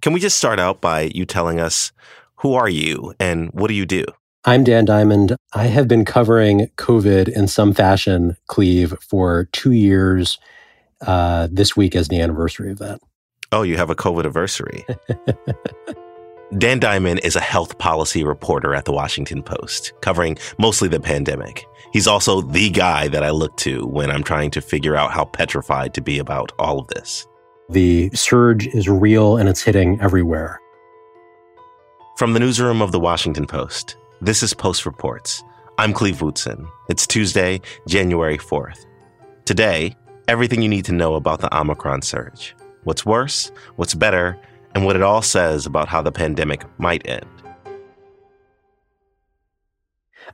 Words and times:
Can 0.00 0.14
we 0.14 0.20
just 0.20 0.38
start 0.38 0.58
out 0.58 0.80
by 0.80 1.10
you 1.14 1.26
telling 1.26 1.60
us 1.60 1.92
who 2.36 2.54
are 2.54 2.68
you 2.68 3.12
and 3.20 3.50
what 3.52 3.68
do 3.68 3.74
you 3.74 3.84
do? 3.84 4.04
I'm 4.46 4.64
Dan 4.64 4.86
Diamond. 4.86 5.36
I 5.52 5.64
have 5.64 5.88
been 5.88 6.06
covering 6.06 6.70
COVID 6.78 7.28
in 7.28 7.46
some 7.46 7.74
fashion, 7.74 8.36
Cleve, 8.46 8.94
for 9.06 9.48
two 9.52 9.72
years. 9.72 10.38
Uh, 11.02 11.48
this 11.50 11.74
week 11.74 11.96
as 11.96 12.08
the 12.08 12.20
anniversary 12.20 12.70
of 12.70 12.78
that. 12.78 13.00
Oh, 13.52 13.62
you 13.62 13.78
have 13.78 13.88
a 13.88 13.94
COVID 13.94 14.20
anniversary. 14.20 14.84
Dan 16.58 16.78
Diamond 16.78 17.20
is 17.22 17.36
a 17.36 17.40
health 17.40 17.78
policy 17.78 18.22
reporter 18.22 18.74
at 18.74 18.84
the 18.84 18.92
Washington 18.92 19.42
Post, 19.42 19.94
covering 20.02 20.36
mostly 20.58 20.88
the 20.88 21.00
pandemic. 21.00 21.64
He's 21.94 22.06
also 22.06 22.42
the 22.42 22.68
guy 22.68 23.08
that 23.08 23.22
I 23.22 23.30
look 23.30 23.56
to 23.58 23.86
when 23.86 24.10
I'm 24.10 24.22
trying 24.22 24.50
to 24.50 24.60
figure 24.60 24.94
out 24.94 25.12
how 25.12 25.24
petrified 25.24 25.94
to 25.94 26.02
be 26.02 26.18
about 26.18 26.52
all 26.58 26.78
of 26.78 26.88
this. 26.88 27.26
The 27.70 28.10
surge 28.14 28.66
is 28.66 28.88
real 28.88 29.36
and 29.36 29.48
it's 29.48 29.62
hitting 29.62 30.00
everywhere. 30.00 30.60
From 32.16 32.32
the 32.32 32.40
newsroom 32.40 32.82
of 32.82 32.90
the 32.90 32.98
Washington 32.98 33.46
Post, 33.46 33.96
this 34.20 34.42
is 34.42 34.52
Post 34.52 34.84
Reports. 34.84 35.44
I'm 35.78 35.92
Cleve 35.92 36.16
Wootson. 36.16 36.68
It's 36.88 37.06
Tuesday, 37.06 37.60
January 37.86 38.38
4th. 38.38 38.86
Today, 39.44 39.94
everything 40.26 40.62
you 40.62 40.68
need 40.68 40.84
to 40.86 40.92
know 40.92 41.14
about 41.14 41.42
the 41.42 41.56
Omicron 41.56 42.02
surge. 42.02 42.56
What's 42.82 43.06
worse, 43.06 43.52
what's 43.76 43.94
better, 43.94 44.36
and 44.74 44.84
what 44.84 44.96
it 44.96 45.02
all 45.02 45.22
says 45.22 45.64
about 45.64 45.86
how 45.86 46.02
the 46.02 46.10
pandemic 46.10 46.64
might 46.80 47.06
end. 47.06 47.24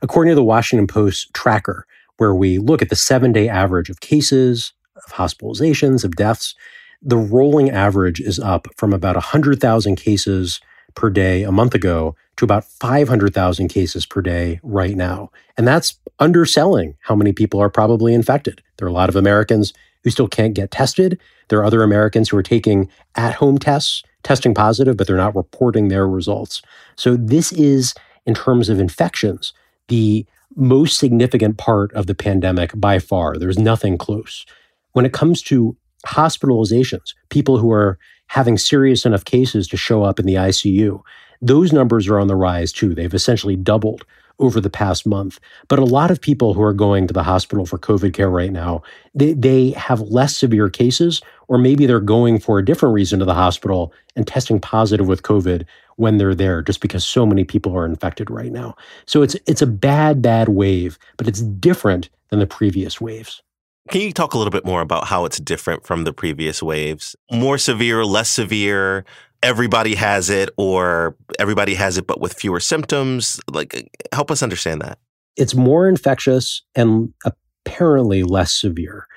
According 0.01 0.31
to 0.31 0.35
the 0.35 0.43
Washington 0.43 0.87
Post 0.87 1.35
tracker, 1.35 1.85
where 2.17 2.33
we 2.33 2.57
look 2.57 2.81
at 2.81 2.89
the 2.89 2.95
seven 2.95 3.31
day 3.31 3.47
average 3.47 3.91
of 3.91 3.99
cases, 3.99 4.73
of 4.95 5.13
hospitalizations, 5.13 6.03
of 6.03 6.15
deaths, 6.15 6.55
the 7.01 7.17
rolling 7.17 7.69
average 7.69 8.19
is 8.19 8.39
up 8.39 8.67
from 8.75 8.93
about 8.93 9.15
100,000 9.15 9.95
cases 9.95 10.59
per 10.95 11.09
day 11.09 11.43
a 11.43 11.51
month 11.51 11.75
ago 11.75 12.15
to 12.37 12.45
about 12.45 12.65
500,000 12.65 13.67
cases 13.67 14.05
per 14.05 14.21
day 14.21 14.59
right 14.63 14.95
now. 14.95 15.29
And 15.57 15.67
that's 15.67 15.99
underselling 16.19 16.95
how 17.01 17.15
many 17.15 17.33
people 17.33 17.61
are 17.61 17.69
probably 17.69 18.13
infected. 18.13 18.61
There 18.77 18.87
are 18.87 18.89
a 18.89 18.93
lot 18.93 19.09
of 19.09 19.15
Americans 19.15 19.73
who 20.03 20.09
still 20.09 20.27
can't 20.27 20.53
get 20.53 20.71
tested. 20.71 21.19
There 21.49 21.59
are 21.59 21.65
other 21.65 21.83
Americans 21.83 22.29
who 22.29 22.37
are 22.37 22.43
taking 22.43 22.89
at 23.15 23.35
home 23.35 23.57
tests, 23.57 24.03
testing 24.23 24.53
positive, 24.53 24.97
but 24.97 25.07
they're 25.07 25.17
not 25.17 25.35
reporting 25.35 25.87
their 25.87 26.07
results. 26.07 26.61
So, 26.95 27.15
this 27.15 27.51
is, 27.51 27.93
in 28.25 28.33
terms 28.33 28.69
of 28.69 28.79
infections, 28.79 29.53
the 29.87 30.25
most 30.55 30.97
significant 30.97 31.57
part 31.57 31.93
of 31.93 32.07
the 32.07 32.15
pandemic 32.15 32.71
by 32.75 32.99
far. 32.99 33.37
There's 33.37 33.59
nothing 33.59 33.97
close. 33.97 34.45
When 34.93 35.05
it 35.05 35.13
comes 35.13 35.41
to 35.43 35.77
hospitalizations, 36.07 37.13
people 37.29 37.57
who 37.57 37.71
are 37.71 37.97
having 38.27 38.57
serious 38.57 39.05
enough 39.05 39.25
cases 39.25 39.67
to 39.67 39.77
show 39.77 40.03
up 40.03 40.19
in 40.19 40.25
the 40.25 40.35
ICU, 40.35 41.01
those 41.41 41.71
numbers 41.71 42.07
are 42.07 42.19
on 42.19 42.27
the 42.27 42.35
rise 42.35 42.71
too. 42.71 42.93
They've 42.93 43.13
essentially 43.13 43.55
doubled 43.55 44.05
over 44.39 44.61
the 44.61 44.69
past 44.69 45.07
month. 45.07 45.39
But 45.67 45.79
a 45.79 45.85
lot 45.85 46.11
of 46.11 46.21
people 46.21 46.53
who 46.53 46.61
are 46.61 46.73
going 46.73 47.07
to 47.07 47.13
the 47.13 47.23
hospital 47.23 47.65
for 47.65 47.79
COVID 47.79 48.13
care 48.13 48.29
right 48.29 48.51
now, 48.51 48.83
they, 49.15 49.33
they 49.33 49.71
have 49.71 50.01
less 50.01 50.37
severe 50.37 50.69
cases, 50.69 51.21
or 51.47 51.57
maybe 51.57 51.85
they're 51.85 51.99
going 51.99 52.39
for 52.39 52.59
a 52.59 52.65
different 52.65 52.93
reason 52.93 53.19
to 53.19 53.25
the 53.25 53.33
hospital 53.33 53.93
and 54.15 54.27
testing 54.27 54.59
positive 54.59 55.07
with 55.07 55.23
COVID 55.23 55.65
when 55.95 56.17
they're 56.17 56.35
there, 56.35 56.61
just 56.61 56.81
because 56.81 57.03
so 57.03 57.25
many 57.25 57.43
people 57.43 57.75
are 57.75 57.85
infected 57.85 58.29
right 58.29 58.51
now. 58.51 58.75
So 59.07 59.23
it's 59.23 59.35
it's 59.47 59.63
a 59.63 59.67
bad, 59.67 60.21
bad 60.21 60.49
wave, 60.49 60.99
but 61.17 61.27
it's 61.27 61.41
different 61.41 62.09
than 62.29 62.39
the 62.39 62.45
previous 62.45 63.01
waves. 63.01 63.41
Can 63.89 64.01
you 64.01 64.11
talk 64.11 64.33
a 64.33 64.37
little 64.37 64.51
bit 64.51 64.65
more 64.65 64.81
about 64.81 65.07
how 65.07 65.25
it's 65.25 65.39
different 65.39 65.85
from 65.85 66.03
the 66.03 66.13
previous 66.13 66.61
waves? 66.61 67.15
More 67.31 67.57
severe, 67.57 68.03
less 68.03 68.29
severe? 68.29 69.05
everybody 69.43 69.95
has 69.95 70.29
it 70.29 70.49
or 70.57 71.15
everybody 71.39 71.75
has 71.75 71.97
it 71.97 72.07
but 72.07 72.19
with 72.19 72.33
fewer 72.33 72.59
symptoms? 72.59 73.39
Like, 73.49 73.89
help 74.11 74.31
us 74.31 74.43
understand 74.43 74.81
that. 74.81 74.99
It's 75.35 75.55
more 75.55 75.87
infectious 75.87 76.63
and 76.75 77.13
apparently 77.25 78.23
less 78.23 78.53
severe. 78.53 79.07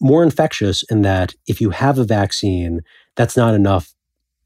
More 0.00 0.22
infectious 0.22 0.82
in 0.90 1.02
that 1.02 1.34
if 1.46 1.60
you 1.60 1.70
have 1.70 1.98
a 1.98 2.04
vaccine, 2.04 2.80
that's 3.16 3.36
not 3.36 3.54
enough 3.54 3.94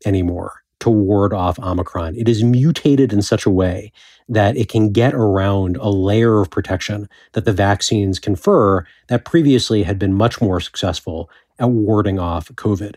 anymore 0.04 0.63
to 0.84 0.90
ward 0.90 1.32
off 1.32 1.58
Omicron. 1.58 2.14
It 2.14 2.28
is 2.28 2.44
mutated 2.44 3.12
in 3.12 3.22
such 3.22 3.46
a 3.46 3.50
way 3.50 3.90
that 4.28 4.56
it 4.56 4.68
can 4.68 4.92
get 4.92 5.14
around 5.14 5.76
a 5.78 5.88
layer 5.88 6.40
of 6.40 6.50
protection 6.50 7.08
that 7.32 7.46
the 7.46 7.52
vaccines 7.52 8.18
confer 8.18 8.86
that 9.08 9.24
previously 9.24 9.82
had 9.82 9.98
been 9.98 10.12
much 10.12 10.42
more 10.42 10.60
successful 10.60 11.30
at 11.58 11.70
warding 11.70 12.18
off 12.18 12.48
COVID. 12.48 12.96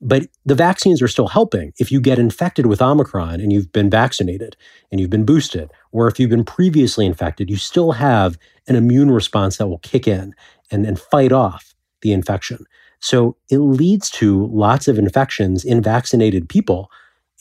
But 0.00 0.28
the 0.46 0.54
vaccines 0.54 1.02
are 1.02 1.08
still 1.08 1.28
helping. 1.28 1.72
If 1.78 1.90
you 1.90 2.00
get 2.00 2.20
infected 2.20 2.66
with 2.66 2.82
Omicron 2.82 3.40
and 3.40 3.52
you've 3.52 3.72
been 3.72 3.90
vaccinated 3.90 4.56
and 4.92 5.00
you've 5.00 5.10
been 5.10 5.24
boosted, 5.24 5.72
or 5.90 6.06
if 6.06 6.20
you've 6.20 6.30
been 6.30 6.44
previously 6.44 7.04
infected, 7.04 7.50
you 7.50 7.56
still 7.56 7.92
have 7.92 8.38
an 8.68 8.76
immune 8.76 9.10
response 9.10 9.56
that 9.56 9.66
will 9.66 9.78
kick 9.78 10.06
in 10.06 10.34
and, 10.70 10.86
and 10.86 11.00
fight 11.00 11.32
off 11.32 11.74
the 12.02 12.12
infection. 12.12 12.64
So 13.00 13.36
it 13.50 13.58
leads 13.58 14.08
to 14.12 14.46
lots 14.46 14.86
of 14.88 14.98
infections 14.98 15.64
in 15.64 15.82
vaccinated 15.82 16.48
people. 16.48 16.90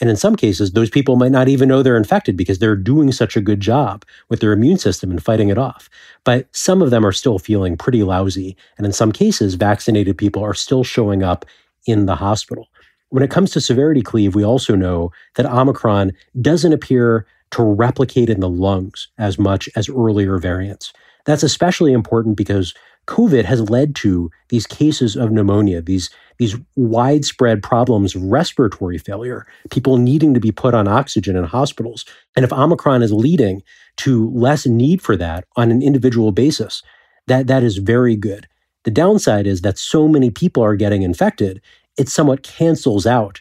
And 0.01 0.09
in 0.09 0.15
some 0.15 0.35
cases, 0.35 0.71
those 0.71 0.89
people 0.89 1.15
might 1.15 1.31
not 1.31 1.47
even 1.47 1.69
know 1.69 1.83
they're 1.83 1.97
infected 1.97 2.35
because 2.35 2.59
they're 2.59 2.75
doing 2.75 3.11
such 3.11 3.37
a 3.37 3.41
good 3.41 3.59
job 3.59 4.03
with 4.29 4.39
their 4.39 4.51
immune 4.51 4.77
system 4.77 5.11
and 5.11 5.23
fighting 5.23 5.49
it 5.49 5.57
off. 5.57 5.89
But 6.23 6.47
some 6.51 6.81
of 6.81 6.89
them 6.89 7.05
are 7.05 7.11
still 7.11 7.37
feeling 7.39 7.77
pretty 7.77 8.03
lousy. 8.03 8.57
And 8.77 8.85
in 8.85 8.93
some 8.93 9.11
cases, 9.11 9.53
vaccinated 9.53 10.17
people 10.17 10.43
are 10.43 10.55
still 10.55 10.83
showing 10.83 11.21
up 11.23 11.45
in 11.85 12.05
the 12.05 12.15
hospital. 12.15 12.67
When 13.09 13.23
it 13.23 13.29
comes 13.29 13.51
to 13.51 13.61
severity 13.61 14.01
cleve, 14.01 14.33
we 14.33 14.43
also 14.43 14.75
know 14.75 15.11
that 15.35 15.45
Omicron 15.45 16.13
doesn't 16.41 16.73
appear 16.73 17.27
to 17.51 17.61
replicate 17.61 18.29
in 18.29 18.39
the 18.39 18.49
lungs 18.49 19.09
as 19.19 19.37
much 19.37 19.69
as 19.75 19.87
earlier 19.87 20.39
variants. 20.39 20.91
That's 21.25 21.43
especially 21.43 21.93
important 21.93 22.35
because 22.35 22.73
COVID 23.07 23.43
has 23.45 23.69
led 23.69 23.95
to 23.97 24.31
these 24.49 24.65
cases 24.65 25.15
of 25.15 25.31
pneumonia, 25.31 25.81
these, 25.81 26.09
these 26.37 26.55
widespread 26.75 27.61
problems 27.61 28.15
of 28.15 28.23
respiratory 28.23 28.97
failure, 28.97 29.45
people 29.69 29.97
needing 29.97 30.33
to 30.33 30.39
be 30.39 30.51
put 30.51 30.73
on 30.73 30.87
oxygen 30.87 31.35
in 31.35 31.43
hospitals. 31.43 32.05
And 32.35 32.45
if 32.45 32.53
Omicron 32.53 33.03
is 33.03 33.11
leading 33.11 33.61
to 33.97 34.29
less 34.31 34.65
need 34.65 35.01
for 35.01 35.17
that 35.17 35.45
on 35.55 35.69
an 35.69 35.81
individual 35.81 36.31
basis, 36.31 36.81
that, 37.27 37.47
that 37.47 37.63
is 37.63 37.77
very 37.77 38.15
good. 38.15 38.47
The 38.83 38.91
downside 38.91 39.47
is 39.47 39.61
that 39.61 39.77
so 39.77 40.07
many 40.07 40.29
people 40.29 40.63
are 40.63 40.75
getting 40.75 41.03
infected, 41.03 41.61
it 41.97 42.09
somewhat 42.09 42.43
cancels 42.43 43.05
out 43.05 43.39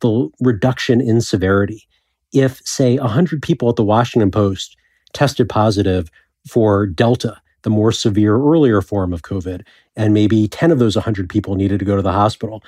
the 0.00 0.28
reduction 0.40 1.00
in 1.00 1.20
severity. 1.20 1.86
If, 2.32 2.60
say, 2.64 2.98
100 2.98 3.42
people 3.42 3.68
at 3.68 3.76
the 3.76 3.84
Washington 3.84 4.30
Post 4.30 4.76
tested 5.12 5.48
positive 5.48 6.10
for 6.48 6.86
Delta, 6.86 7.40
the 7.66 7.70
more 7.70 7.90
severe 7.90 8.36
earlier 8.36 8.80
form 8.80 9.12
of 9.12 9.22
COVID, 9.22 9.66
and 9.96 10.14
maybe 10.14 10.46
10 10.46 10.70
of 10.70 10.78
those 10.78 10.94
100 10.94 11.28
people 11.28 11.56
needed 11.56 11.80
to 11.80 11.84
go 11.84 11.96
to 11.96 12.00
the 12.00 12.12
hospital. 12.12 12.62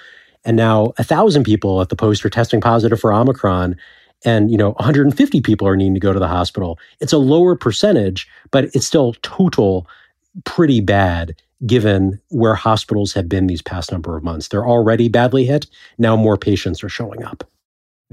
And 0.45 0.57
now 0.57 0.87
1,000 0.97 1.45
people 1.45 1.81
at 1.81 1.89
the 1.89 1.95
Post 1.95 2.25
are 2.25 2.31
testing 2.31 2.61
positive 2.61 2.99
for 2.99 3.13
Omicron, 3.13 3.77
and 4.25 4.51
you 4.51 4.59
know 4.59 4.71
150 4.73 5.41
people 5.41 5.69
are 5.69 5.77
needing 5.77 5.95
to 5.95 6.01
go 6.01 6.13
to 6.13 6.19
the 6.19 6.27
hospital. 6.27 6.81
It's 6.99 7.13
a 7.13 7.19
lower 7.19 7.55
percentage, 7.55 8.27
but 8.51 8.65
it's 8.75 8.89
still 8.89 9.15
total 9.23 9.87
pretty 10.43 10.81
bad 10.81 11.41
given 11.65 12.21
where 12.31 12.57
hospitals 12.57 13.13
have 13.13 13.29
been 13.29 13.47
these 13.47 13.63
past 13.63 13.93
number 13.93 14.17
of 14.17 14.25
months. 14.25 14.49
They're 14.49 14.67
already 14.67 15.09
badly 15.09 15.45
hit. 15.45 15.69
Now 15.97 16.17
more 16.17 16.37
patients 16.37 16.83
are 16.83 16.89
showing 16.89 17.23
up. 17.23 17.49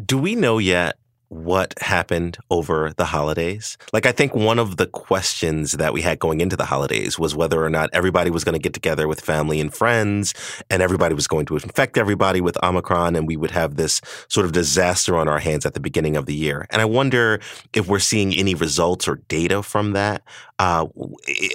Do 0.05 0.19
we 0.19 0.35
know 0.35 0.59
yet 0.59 0.97
what 1.35 1.73
happened 1.79 2.37
over 2.49 2.93
the 2.97 3.05
holidays? 3.05 3.77
Like, 3.91 4.05
I 4.05 4.11
think 4.11 4.33
one 4.33 4.57
of 4.57 4.77
the 4.77 4.87
questions 4.87 5.73
that 5.73 5.93
we 5.93 6.01
had 6.01 6.19
going 6.19 6.41
into 6.41 6.55
the 6.55 6.65
holidays 6.65 7.19
was 7.19 7.35
whether 7.35 7.63
or 7.63 7.69
not 7.69 7.89
everybody 7.93 8.29
was 8.29 8.43
going 8.43 8.53
to 8.53 8.59
get 8.59 8.73
together 8.73 9.07
with 9.07 9.19
family 9.19 9.59
and 9.59 9.73
friends 9.73 10.33
and 10.69 10.81
everybody 10.81 11.13
was 11.13 11.27
going 11.27 11.45
to 11.47 11.55
infect 11.55 11.97
everybody 11.97 12.41
with 12.41 12.61
Omicron 12.63 13.15
and 13.15 13.27
we 13.27 13.35
would 13.35 13.51
have 13.51 13.75
this 13.75 14.01
sort 14.29 14.45
of 14.45 14.53
disaster 14.53 15.17
on 15.17 15.27
our 15.27 15.39
hands 15.39 15.65
at 15.65 15.73
the 15.73 15.79
beginning 15.79 16.15
of 16.15 16.25
the 16.25 16.33
year. 16.33 16.65
And 16.69 16.81
I 16.81 16.85
wonder 16.85 17.39
if 17.73 17.87
we're 17.87 17.99
seeing 17.99 18.33
any 18.33 18.55
results 18.55 19.07
or 19.07 19.17
data 19.27 19.61
from 19.61 19.91
that, 19.91 20.23
uh, 20.59 20.87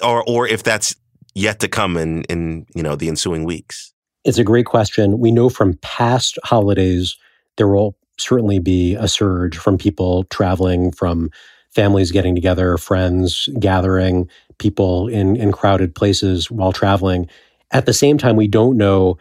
or, 0.02 0.24
or 0.28 0.46
if 0.46 0.62
that's 0.62 0.94
yet 1.34 1.60
to 1.60 1.68
come 1.68 1.96
in, 1.96 2.22
in, 2.24 2.66
you 2.74 2.82
know, 2.82 2.96
the 2.96 3.08
ensuing 3.08 3.44
weeks. 3.44 3.92
It's 4.24 4.38
a 4.38 4.44
great 4.44 4.66
question. 4.66 5.18
We 5.18 5.32
know 5.32 5.48
from 5.48 5.78
past 5.80 6.38
holidays, 6.44 7.16
there 7.56 7.68
will 7.68 7.96
certainly 8.20 8.58
be 8.58 8.94
a 8.94 9.08
surge 9.08 9.56
from 9.56 9.78
people 9.78 10.24
traveling, 10.24 10.92
from 10.92 11.30
families 11.70 12.10
getting 12.10 12.34
together, 12.34 12.76
friends 12.76 13.48
gathering, 13.58 14.28
people 14.58 15.08
in, 15.08 15.36
in 15.36 15.52
crowded 15.52 15.94
places 15.94 16.50
while 16.50 16.72
traveling. 16.72 17.28
At 17.70 17.86
the 17.86 17.92
same 17.92 18.18
time, 18.18 18.36
we 18.36 18.48
don't 18.48 18.76
know, 18.76 19.18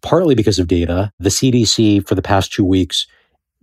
partly 0.00 0.34
because 0.34 0.58
of 0.58 0.66
data. 0.66 1.12
The 1.18 1.28
CDC 1.28 2.06
for 2.06 2.14
the 2.14 2.22
past 2.22 2.52
two 2.52 2.64
weeks 2.64 3.06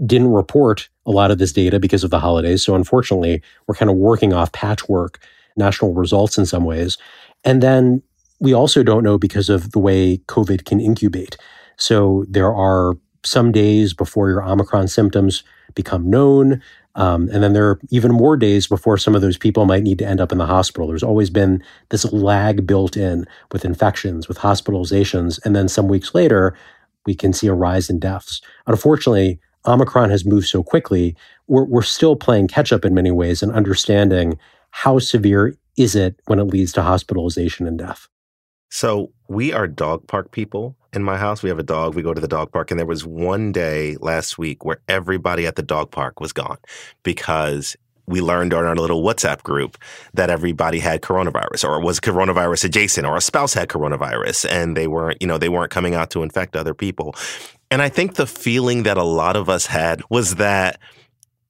didn't 0.06 0.32
report 0.32 0.88
a 1.06 1.12
lot 1.12 1.32
of 1.32 1.40
this 1.40 1.52
data 1.52 1.80
because 1.80 2.04
of 2.04 2.12
the 2.12 2.20
holidays. 2.20 2.64
So 2.64 2.76
unfortunately, 2.76 3.42
we're 3.68 3.76
kind 3.76 3.90
of 3.90 3.98
working 3.98 4.34
off 4.34 4.52
patchwork 4.52 5.20
national 5.58 5.94
results 5.94 6.38
in 6.38 6.46
some 6.46 6.64
ways. 6.64 6.98
And 7.44 7.62
then 7.62 8.02
we 8.40 8.54
also 8.54 8.84
don't 8.84 9.04
know 9.04 9.18
because 9.18 9.50
of 9.50 9.72
the 9.72 9.80
way 9.80 10.18
COVID 10.28 10.66
can 10.66 10.80
incubate. 10.80 11.36
So 11.76 12.26
there 12.30 12.54
are 12.54 12.94
some 13.24 13.52
days 13.52 13.94
before 13.94 14.30
your 14.30 14.44
Omicron 14.44 14.88
symptoms 14.88 15.44
become 15.76 16.10
known. 16.10 16.62
Um, 16.96 17.30
and 17.32 17.44
then 17.44 17.54
there 17.54 17.70
are 17.70 17.80
even 17.90 18.12
more 18.12 18.36
days 18.36 18.68
before 18.68 18.98
some 18.98 19.16
of 19.16 19.22
those 19.22 19.38
people 19.38 19.66
might 19.66 19.84
need 19.84 20.00
to 20.00 20.08
end 20.08 20.20
up 20.20 20.32
in 20.32 20.38
the 20.38 20.46
hospital. 20.46 20.88
There's 20.88 21.04
always 21.04 21.30
been 21.30 21.64
this 21.90 22.12
lag 22.12 22.66
built 22.66 22.98
in 22.98 23.26
with 23.52 23.64
infections, 23.64 24.28
with 24.28 24.40
hospitalizations. 24.40 25.40
And 25.46 25.56
then 25.56 25.68
some 25.68 25.88
weeks 25.88 26.14
later, 26.14 26.56
we 27.06 27.16
can 27.16 27.32
see 27.32 27.48
a 27.48 27.54
rise 27.54 27.90
in 27.90 28.00
deaths. 28.00 28.42
Unfortunately, 28.68 29.40
Omicron 29.66 30.10
has 30.10 30.26
moved 30.26 30.48
so 30.48 30.64
quickly, 30.64 31.16
we're, 31.48 31.66
we're 31.66 31.82
still 31.82 32.16
playing 32.16 32.48
catch 32.48 32.72
up 32.72 32.86
in 32.86 32.94
many 32.94 33.12
ways 33.12 33.44
and 33.44 33.52
understanding 33.52 34.38
how 34.72 35.00
severe 35.00 35.56
is 35.78 35.96
it 35.96 36.20
when 36.26 36.40
it 36.40 36.46
leads 36.46 36.72
to 36.74 36.84
hospitalization 36.84 37.68
and 37.68 37.78
death. 37.78 38.08
So 38.70 39.12
we 39.28 39.52
are 39.52 39.68
dog 39.68 40.08
park 40.08 40.32
people 40.32 40.76
in 40.94 41.04
my 41.04 41.18
house. 41.18 41.44
We 41.44 41.50
have 41.50 41.60
a 41.60 41.64
dog. 41.64 41.96
We 41.96 42.02
go 42.02 42.14
to 42.14 42.22
the 42.22 42.28
dog 42.28 42.52
park. 42.52 42.72
And 42.72 42.80
there 42.80 42.88
was 42.88 43.06
one 43.06 43.52
day 43.52 43.98
last 44.00 44.38
week 44.38 44.64
where 44.66 44.80
everybody 44.88 45.46
at 45.46 45.56
the 45.56 45.64
dog 45.64 45.92
park 45.92 46.20
was 46.20 46.34
gone 46.34 46.58
because 47.04 47.76
we 48.06 48.22
learned 48.22 48.56
on 48.56 48.66
our 48.66 48.76
little 48.76 49.04
WhatsApp 49.04 49.44
group 49.44 49.78
that 50.16 50.32
everybody 50.32 50.80
had 50.80 51.02
coronavirus 51.02 51.64
or 51.64 51.80
was 51.80 52.00
coronavirus 52.00 52.66
adjacent 52.66 53.06
or 53.06 53.16
a 53.16 53.22
spouse 53.22 53.54
had 53.54 53.70
coronavirus 53.70 54.50
and 54.50 54.76
they 54.76 54.88
weren't, 54.88 55.22
you 55.22 55.28
know, 55.28 55.38
they 55.38 55.50
weren't 55.50 55.72
coming 55.72 55.94
out 55.94 56.10
to 56.12 56.24
infect 56.24 56.56
other 56.56 56.74
people. 56.74 57.16
And 57.70 57.84
I 57.84 57.90
think 57.90 58.16
the 58.16 58.26
feeling 58.26 58.82
that 58.84 58.98
a 58.98 59.04
lot 59.04 59.36
of 59.36 59.48
us 59.48 59.68
had 59.68 60.02
was 60.10 60.36
that 60.36 60.80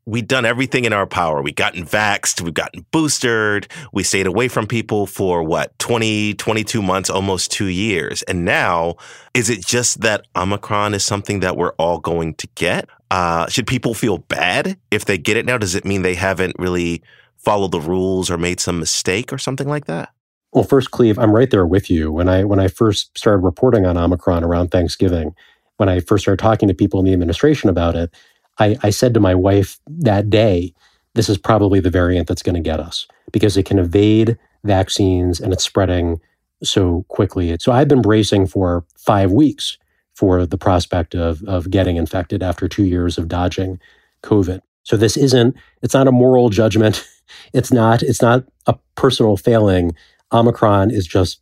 we'd 0.09 0.27
done 0.27 0.45
everything 0.45 0.85
in 0.85 0.93
our 0.93 1.05
power. 1.05 1.41
We 1.41 1.51
gotten 1.51 1.85
vaxxed, 1.85 2.41
we've 2.41 2.53
gotten 2.53 2.85
boosted, 2.91 3.67
we 3.93 4.03
stayed 4.03 4.25
away 4.25 4.47
from 4.47 4.65
people 4.65 5.05
for 5.05 5.43
what, 5.43 5.77
20, 5.79 6.33
22 6.33 6.81
months, 6.81 7.09
almost 7.09 7.51
two 7.51 7.67
years. 7.67 8.23
And 8.23 8.43
now, 8.43 8.95
is 9.33 9.49
it 9.49 9.65
just 9.65 10.01
that 10.01 10.25
Omicron 10.35 10.93
is 10.95 11.05
something 11.05 11.41
that 11.41 11.55
we're 11.55 11.73
all 11.73 11.99
going 11.99 12.33
to 12.35 12.47
get? 12.55 12.89
Uh, 13.11 13.47
should 13.47 13.67
people 13.67 13.93
feel 13.93 14.17
bad 14.17 14.77
if 14.91 15.05
they 15.05 15.17
get 15.17 15.37
it 15.37 15.45
now? 15.45 15.57
Does 15.57 15.75
it 15.75 15.85
mean 15.85 16.01
they 16.01 16.15
haven't 16.15 16.55
really 16.57 17.03
followed 17.37 17.71
the 17.71 17.79
rules 17.79 18.29
or 18.29 18.37
made 18.37 18.59
some 18.59 18.79
mistake 18.79 19.31
or 19.31 19.37
something 19.37 19.67
like 19.67 19.85
that? 19.85 20.09
Well, 20.51 20.63
first, 20.63 20.89
Cleve, 20.89 21.19
I'm 21.19 21.31
right 21.31 21.49
there 21.49 21.65
with 21.65 21.91
you. 21.91 22.11
When 22.11 22.27
I 22.27 22.43
when 22.43 22.59
I 22.59 22.67
first 22.67 23.15
started 23.15 23.43
reporting 23.43 23.85
on 23.85 23.97
Omicron 23.97 24.43
around 24.43 24.69
Thanksgiving, 24.69 25.35
when 25.77 25.89
I 25.89 25.99
first 25.99 26.23
started 26.23 26.41
talking 26.41 26.67
to 26.67 26.73
people 26.73 26.99
in 26.99 27.05
the 27.05 27.13
administration 27.13 27.69
about 27.69 27.95
it, 27.95 28.11
I, 28.59 28.77
I 28.83 28.89
said 28.89 29.13
to 29.13 29.19
my 29.19 29.35
wife 29.35 29.79
that 29.87 30.29
day, 30.29 30.73
this 31.15 31.29
is 31.29 31.37
probably 31.37 31.79
the 31.79 31.89
variant 31.89 32.27
that's 32.27 32.43
going 32.43 32.55
to 32.55 32.61
get 32.61 32.79
us 32.79 33.07
because 33.31 33.57
it 33.57 33.65
can 33.65 33.79
evade 33.79 34.37
vaccines 34.63 35.39
and 35.39 35.53
it's 35.53 35.63
spreading 35.63 36.19
so 36.63 37.05
quickly. 37.07 37.55
So 37.59 37.71
I've 37.71 37.87
been 37.87 38.01
bracing 38.01 38.47
for 38.47 38.85
five 38.97 39.31
weeks 39.31 39.77
for 40.13 40.45
the 40.45 40.57
prospect 40.57 41.15
of, 41.15 41.41
of 41.43 41.69
getting 41.69 41.95
infected 41.95 42.43
after 42.43 42.67
two 42.67 42.83
years 42.83 43.17
of 43.17 43.27
dodging 43.27 43.79
COVID. 44.23 44.61
So 44.83 44.97
this 44.97 45.15
isn't, 45.15 45.55
it's 45.81 45.93
not 45.93 46.07
a 46.07 46.11
moral 46.11 46.49
judgment. 46.49 47.05
It's 47.53 47.71
not, 47.71 48.01
it's 48.01 48.23
not 48.23 48.43
a 48.65 48.75
personal 48.95 49.37
failing. 49.37 49.91
Omicron 50.31 50.89
is 50.89 51.05
just 51.05 51.41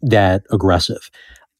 that 0.00 0.44
aggressive. 0.52 1.10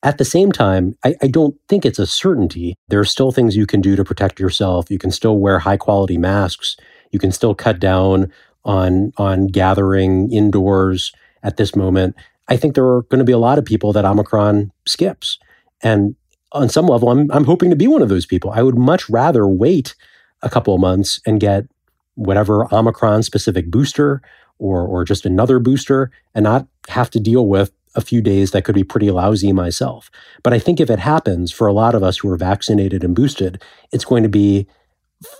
At 0.03 0.19
the 0.19 0.25
same 0.25 0.53
time, 0.53 0.97
I, 1.05 1.15
I, 1.23 1.27
don't 1.27 1.57
think 1.69 1.85
it's 1.85 1.99
a 1.99 2.07
certainty. 2.07 2.75
There 2.89 3.01
are 3.01 3.05
still 3.05 3.33
things 3.33 3.57
you 3.57 3.67
can 3.67 3.81
do 3.81 3.97
to 3.97 4.05
protect 4.05 4.39
yourself. 4.39 4.91
You 4.91 4.99
can 4.99 5.11
still 5.11 5.39
wear 5.39 5.59
high 5.59 5.79
quality 5.79 6.19
masks. 6.19 6.77
You 7.13 7.19
can 7.19 7.33
still 7.33 7.55
cut 7.55 7.81
down 7.81 8.31
on, 8.65 9.13
on 9.17 9.47
gathering 9.47 10.31
indoors 10.31 11.13
at 11.43 11.57
this 11.57 11.75
moment. 11.75 12.15
I 12.49 12.57
think 12.57 12.75
there 12.75 12.87
are 12.87 13.03
going 13.03 13.19
to 13.19 13.25
be 13.25 13.33
a 13.33 13.39
lot 13.39 13.59
of 13.59 13.65
people 13.65 13.93
that 13.95 14.05
Omicron 14.05 14.71
skips. 14.87 15.39
And 15.83 16.15
on 16.53 16.69
some 16.69 16.87
level, 16.87 17.11
I'm, 17.11 17.31
I'm 17.33 17.45
hoping 17.45 17.71
to 17.71 17.77
be 17.77 17.89
one 17.89 18.03
of 18.03 18.09
those 18.09 18.27
people. 18.27 18.51
I 18.51 18.63
would 18.63 18.77
much 18.77 19.09
rather 19.09 19.47
wait 19.47 19.95
a 20.43 20.51
couple 20.51 20.75
of 20.75 20.81
months 20.81 21.21
and 21.27 21.41
get 21.41 21.65
whatever 22.15 22.73
Omicron 22.73 23.23
specific 23.23 23.71
booster 23.71 24.23
or, 24.59 24.87
or 24.87 25.05
just 25.05 25.27
another 25.27 25.59
booster 25.59 26.11
and 26.35 26.45
not 26.45 26.67
have 26.89 27.11
to 27.11 27.21
deal 27.21 27.47
with 27.47 27.73
a 27.97 28.01
few 28.01 28.21
days 28.21 28.51
that 28.51 28.65
could 28.65 28.75
be 28.75 28.85
pretty 28.85 29.11
lousy 29.11 29.53
myself. 29.53 30.11
But 30.43 30.53
I 30.53 30.59
think 30.59 30.79
if 30.79 30.91
it 30.91 30.99
happens 30.99 31.51
for 31.51 31.67
a 31.67 31.73
lot 31.73 31.95
of 31.95 32.03
us 32.03 32.19
who 32.19 32.31
are 32.31 32.37
vaccinated 32.37 33.03
and 33.03 33.17
boosted, 33.17 33.63
it's 33.91 34.05
going 34.05 34.23
to 34.23 34.29
be 34.29 34.69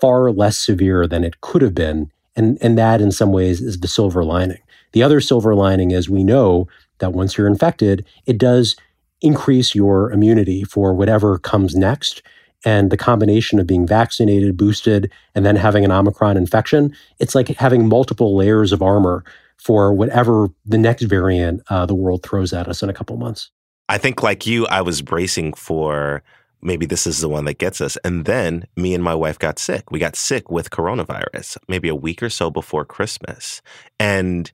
far 0.01 0.31
less 0.33 0.57
severe 0.57 1.07
than 1.07 1.23
it 1.23 1.41
could 1.43 1.63
have 1.63 1.75
been. 1.75 2.11
And, 2.35 2.59
and 2.61 2.77
that, 2.77 3.01
in 3.01 3.13
some 3.13 3.33
ways, 3.33 3.61
is 3.61 3.81
the 3.81 3.89
silver 3.89 4.25
lining. 4.25 4.61
The 4.93 5.03
other 5.03 5.21
silver 5.21 5.55
lining 5.55 5.91
is 5.91 6.09
we 6.09 6.25
know 6.25 6.67
that 6.99 7.13
once 7.13 7.37
you're 7.37 7.47
infected, 7.47 8.07
it 8.25 8.39
does 8.39 8.77
increase 9.21 9.75
your 9.75 10.11
immunity 10.11 10.65
for 10.65 10.95
whatever 10.95 11.39
comes 11.39 11.75
next. 11.75 12.23
And 12.65 12.91
the 12.91 12.97
combination 12.97 13.59
of 13.59 13.67
being 13.67 13.87
vaccinated, 13.87 14.57
boosted, 14.57 15.13
and 15.35 15.45
then 15.45 15.57
having 15.57 15.85
an 15.85 15.93
Omicron 15.93 16.37
infection, 16.37 16.95
it's 17.19 17.35
like 17.35 17.49
having 17.49 17.89
multiple 17.89 18.35
layers 18.35 18.73
of 18.73 18.83
armor 18.83 19.25
for 19.59 19.93
whatever 19.93 20.49
the 20.65 20.79
next 20.79 21.03
variant 21.05 21.63
uh, 21.71 21.87
the 21.87 21.95
world 21.95 22.23
throws 22.23 22.53
at 22.53 22.69
us 22.69 22.83
in 22.83 22.89
a 22.89 22.95
couple 22.95 23.17
months. 23.17 23.51
I 23.89 23.99
think, 23.99 24.23
like 24.23 24.47
you, 24.47 24.67
I 24.67 24.83
was 24.83 25.03
bracing 25.03 25.53
for 25.55 26.23
maybe 26.63 26.87
this 26.87 27.07
is 27.07 27.21
the 27.21 27.29
one 27.29 27.45
that 27.45 27.59
gets 27.59 27.81
us. 27.81 27.97
And 28.05 28.25
then 28.25 28.67
me 28.77 28.95
and 28.95 29.05
my 29.05 29.15
wife 29.15 29.39
got 29.39 29.59
sick. 29.59 29.91
We 29.91 29.99
got 29.99 30.17
sick 30.17 30.51
with 30.51 30.71
coronavirus 30.71 31.59
maybe 31.69 31.89
a 31.89 31.95
week 31.95 32.23
or 32.23 32.31
so 32.31 32.51
before 32.51 32.85
Christmas. 32.85 33.63
And 34.01 34.51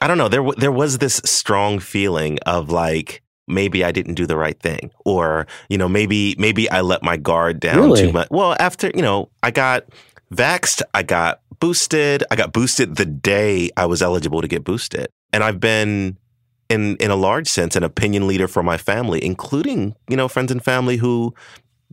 I 0.00 0.06
don't 0.06 0.18
know, 0.18 0.28
there, 0.28 0.44
there 0.56 0.72
was 0.72 0.98
this 0.98 1.20
strong 1.24 1.78
feeling 1.78 2.38
of 2.46 2.70
like, 2.70 3.22
maybe 3.48 3.84
I 3.84 3.92
didn't 3.92 4.14
do 4.14 4.26
the 4.26 4.36
right 4.36 4.58
thing, 4.58 4.92
or 5.04 5.46
you 5.68 5.76
know, 5.76 5.88
maybe 5.88 6.34
maybe 6.38 6.70
I 6.70 6.80
let 6.80 7.02
my 7.02 7.16
guard 7.16 7.60
down 7.60 7.76
really? 7.76 8.02
too 8.02 8.12
much. 8.12 8.28
Well, 8.30 8.56
after 8.58 8.90
you 8.94 9.02
know, 9.02 9.30
I 9.42 9.50
got 9.50 9.84
vaxxed, 10.32 10.80
I 10.94 11.02
got 11.02 11.40
boosted. 11.62 12.24
I 12.28 12.34
got 12.34 12.52
boosted 12.52 12.96
the 12.96 13.06
day 13.06 13.70
I 13.76 13.86
was 13.86 14.02
eligible 14.02 14.42
to 14.42 14.48
get 14.48 14.64
boosted. 14.64 15.06
And 15.32 15.44
I've 15.44 15.60
been 15.60 16.18
in 16.68 16.96
in 16.96 17.12
a 17.12 17.14
large 17.14 17.46
sense 17.46 17.76
an 17.76 17.84
opinion 17.84 18.26
leader 18.26 18.48
for 18.48 18.64
my 18.64 18.76
family, 18.76 19.24
including, 19.24 19.94
you 20.08 20.16
know, 20.16 20.26
friends 20.26 20.50
and 20.50 20.60
family 20.62 20.96
who 20.96 21.32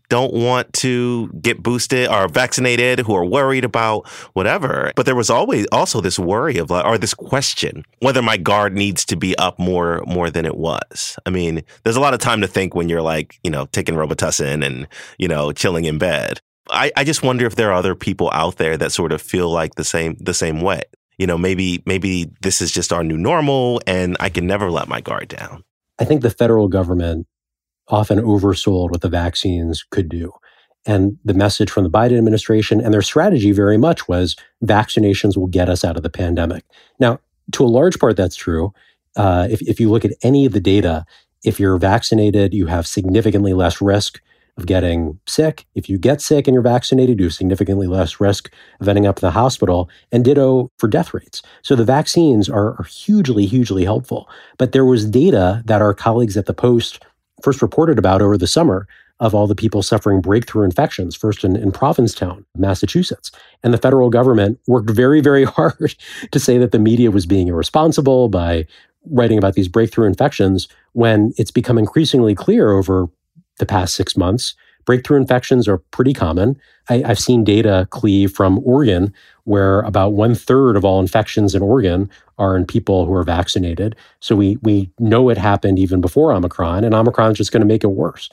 don't 0.09 0.33
want 0.33 0.73
to 0.73 1.29
get 1.39 1.61
boosted 1.61 2.09
or 2.09 2.27
vaccinated, 2.27 2.97
who 2.97 3.13
are 3.13 3.23
worried 3.23 3.63
about 3.63 4.07
whatever. 4.33 4.91
But 4.95 5.05
there 5.05 5.15
was 5.15 5.29
always 5.29 5.67
also 5.71 6.01
this 6.01 6.17
worry 6.17 6.57
of 6.57 6.71
like, 6.71 6.83
or 6.83 6.97
this 6.97 7.13
question 7.13 7.85
whether 7.99 8.23
my 8.23 8.37
guard 8.37 8.73
needs 8.73 9.05
to 9.05 9.15
be 9.15 9.37
up 9.37 9.59
more 9.59 10.01
more 10.07 10.31
than 10.31 10.47
it 10.47 10.57
was. 10.57 11.15
I 11.27 11.29
mean, 11.29 11.61
there's 11.83 11.95
a 11.95 12.01
lot 12.01 12.15
of 12.15 12.19
time 12.19 12.41
to 12.41 12.47
think 12.47 12.73
when 12.73 12.89
you're 12.89 13.03
like, 13.03 13.39
you 13.43 13.51
know, 13.51 13.67
taking 13.67 13.93
Robitussin 13.93 14.65
and 14.65 14.87
you 15.19 15.27
know, 15.27 15.51
chilling 15.51 15.85
in 15.85 15.99
bed. 15.99 16.41
I, 16.69 16.91
I 16.95 17.03
just 17.03 17.23
wonder 17.23 17.45
if 17.45 17.55
there 17.55 17.69
are 17.69 17.73
other 17.73 17.95
people 17.95 18.29
out 18.33 18.57
there 18.57 18.77
that 18.77 18.91
sort 18.91 19.11
of 19.11 19.21
feel 19.21 19.49
like 19.49 19.75
the 19.75 19.83
same 19.83 20.15
the 20.19 20.33
same 20.33 20.61
way. 20.61 20.83
You 21.17 21.27
know, 21.27 21.37
maybe 21.37 21.83
maybe 21.85 22.31
this 22.41 22.61
is 22.61 22.71
just 22.71 22.93
our 22.93 23.03
new 23.03 23.17
normal 23.17 23.81
and 23.85 24.15
I 24.19 24.29
can 24.29 24.47
never 24.47 24.71
let 24.71 24.87
my 24.87 25.01
guard 25.01 25.27
down. 25.27 25.63
I 25.99 26.05
think 26.05 26.21
the 26.21 26.29
federal 26.29 26.67
government 26.67 27.27
often 27.89 28.19
oversold 28.19 28.91
what 28.91 29.01
the 29.01 29.09
vaccines 29.09 29.83
could 29.89 30.09
do. 30.09 30.31
And 30.85 31.17
the 31.25 31.33
message 31.33 31.69
from 31.69 31.83
the 31.83 31.89
Biden 31.89 32.17
administration 32.17 32.79
and 32.79 32.93
their 32.93 33.01
strategy 33.01 33.51
very 33.51 33.77
much 33.77 34.07
was 34.07 34.35
vaccinations 34.63 35.35
will 35.35 35.47
get 35.47 35.67
us 35.67 35.83
out 35.83 35.97
of 35.97 36.03
the 36.03 36.09
pandemic. 36.09 36.63
Now, 36.99 37.19
to 37.51 37.65
a 37.65 37.67
large 37.67 37.99
part, 37.99 38.15
that's 38.15 38.35
true. 38.35 38.73
Uh, 39.15 39.47
if, 39.49 39.61
if 39.63 39.79
you 39.79 39.89
look 39.89 40.05
at 40.05 40.13
any 40.23 40.45
of 40.45 40.53
the 40.53 40.61
data, 40.61 41.05
if 41.43 41.59
you're 41.59 41.77
vaccinated, 41.77 42.53
you 42.53 42.67
have 42.67 42.87
significantly 42.87 43.53
less 43.53 43.81
risk 43.81 44.21
of 44.59 44.65
getting 44.65 45.19
sick. 45.25 45.65
If 45.73 45.89
you 45.89 45.97
get 45.97 46.21
sick 46.21 46.47
and 46.47 46.53
you're 46.53 46.61
vaccinated, 46.61 47.19
you 47.19 47.25
have 47.25 47.33
significantly 47.33 47.87
less 47.87 48.19
risk 48.19 48.51
of 48.81 48.87
ending 48.87 49.07
up 49.07 49.17
in 49.17 49.21
the 49.21 49.31
hospital, 49.31 49.89
and 50.11 50.25
ditto 50.25 50.69
for 50.77 50.87
death 50.87 51.13
rates. 51.13 51.41
So 51.63 51.75
the 51.75 51.85
vaccines 51.85 52.49
are, 52.49 52.73
are 52.79 52.83
hugely, 52.83 53.45
hugely 53.45 53.85
helpful. 53.85 54.29
But 54.57 54.73
there 54.73 54.85
was 54.85 55.09
data 55.09 55.63
that 55.65 55.81
our 55.81 55.93
colleagues 55.93 56.37
at 56.37 56.45
the 56.45 56.53
Post 56.53 57.03
first 57.41 57.61
reported 57.61 57.97
about 57.97 58.21
over 58.21 58.37
the 58.37 58.47
summer 58.47 58.87
of 59.21 59.33
all 59.33 59.47
the 59.47 59.55
people 59.55 59.81
suffering 59.81 60.21
breakthrough 60.21 60.63
infections, 60.63 61.15
first 61.15 61.43
in, 61.43 61.55
in 61.55 61.71
Provincetown, 61.71 62.45
Massachusetts. 62.57 63.31
And 63.63 63.73
the 63.73 63.77
federal 63.77 64.09
government 64.09 64.59
worked 64.67 64.89
very, 64.89 65.21
very 65.21 65.43
hard 65.57 65.95
to 66.31 66.39
say 66.39 66.57
that 66.57 66.71
the 66.71 66.79
media 66.79 67.11
was 67.11 67.25
being 67.25 67.47
irresponsible 67.47 68.29
by 68.29 68.65
writing 69.05 69.37
about 69.37 69.53
these 69.53 69.67
breakthrough 69.67 70.07
infections 70.07 70.67
when 70.93 71.33
it's 71.37 71.51
become 71.51 71.77
increasingly 71.77 72.35
clear 72.35 72.71
over 72.71 73.07
the 73.59 73.65
past 73.65 73.93
six 73.93 74.17
months. 74.17 74.55
Breakthrough 74.85 75.17
infections 75.17 75.67
are 75.67 75.77
pretty 75.77 76.13
common. 76.13 76.59
I, 76.89 76.99
have 76.99 77.19
seen 77.19 77.43
data, 77.43 77.87
Cleve, 77.91 78.31
from 78.31 78.59
Oregon, 78.63 79.13
where 79.43 79.81
about 79.81 80.13
one 80.13 80.33
third 80.33 80.75
of 80.75 80.83
all 80.83 80.99
infections 80.99 81.53
in 81.53 81.61
Oregon 81.61 82.09
are 82.39 82.57
in 82.57 82.65
people 82.65 83.05
who 83.05 83.13
are 83.13 83.23
vaccinated. 83.23 83.95
So 84.19 84.35
we, 84.35 84.57
we 84.63 84.89
know 84.97 85.29
it 85.29 85.37
happened 85.37 85.77
even 85.77 86.01
before 86.01 86.33
Omicron, 86.33 86.83
and 86.83 86.95
Omicron 86.95 87.33
is 87.33 87.37
just 87.37 87.51
going 87.51 87.61
to 87.61 87.67
make 87.67 87.83
it 87.83 87.87
worse. 87.87 88.29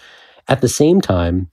At 0.49 0.63
the 0.63 0.69
same 0.69 1.01
time, 1.01 1.51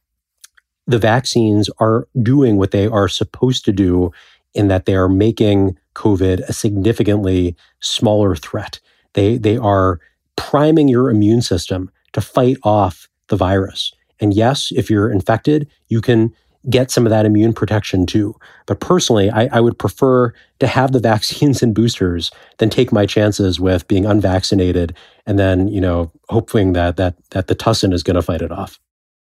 the 0.87 0.99
vaccines 0.99 1.69
are 1.79 2.07
doing 2.21 2.57
what 2.57 2.71
they 2.71 2.87
are 2.87 3.07
supposed 3.07 3.65
to 3.65 3.73
do 3.73 4.11
in 4.53 4.67
that 4.67 4.85
they 4.85 4.95
are 4.95 5.09
making 5.09 5.77
COVID 5.95 6.41
a 6.41 6.53
significantly 6.53 7.55
smaller 7.79 8.35
threat. 8.35 8.79
They, 9.13 9.37
they 9.37 9.57
are 9.57 9.99
priming 10.35 10.87
your 10.87 11.09
immune 11.09 11.41
system 11.41 11.91
to 12.13 12.21
fight 12.21 12.57
off 12.63 13.09
the 13.33 13.37
virus. 13.37 13.91
And 14.19 14.31
yes, 14.31 14.71
if 14.75 14.91
you're 14.91 15.11
infected, 15.11 15.67
you 15.87 15.99
can 15.99 16.31
get 16.69 16.91
some 16.91 17.05
of 17.05 17.09
that 17.09 17.25
immune 17.25 17.51
protection 17.51 18.05
too. 18.05 18.35
But 18.67 18.79
personally, 18.79 19.31
I, 19.31 19.49
I, 19.51 19.59
would 19.59 19.77
prefer 19.77 20.31
to 20.59 20.67
have 20.67 20.91
the 20.91 20.99
vaccines 21.11 21.63
and 21.63 21.73
boosters 21.73 22.31
than 22.59 22.69
take 22.69 22.91
my 22.91 23.07
chances 23.07 23.59
with 23.59 23.87
being 23.87 24.05
unvaccinated 24.05 24.95
and 25.25 25.39
then, 25.39 25.67
you 25.67 25.81
know, 25.81 26.11
hoping 26.29 26.73
that 26.73 26.95
that 26.97 27.15
that 27.31 27.47
the 27.47 27.55
tussin 27.55 27.91
is 27.91 28.03
going 28.03 28.15
to 28.15 28.21
fight 28.21 28.43
it 28.43 28.51
off. 28.51 28.79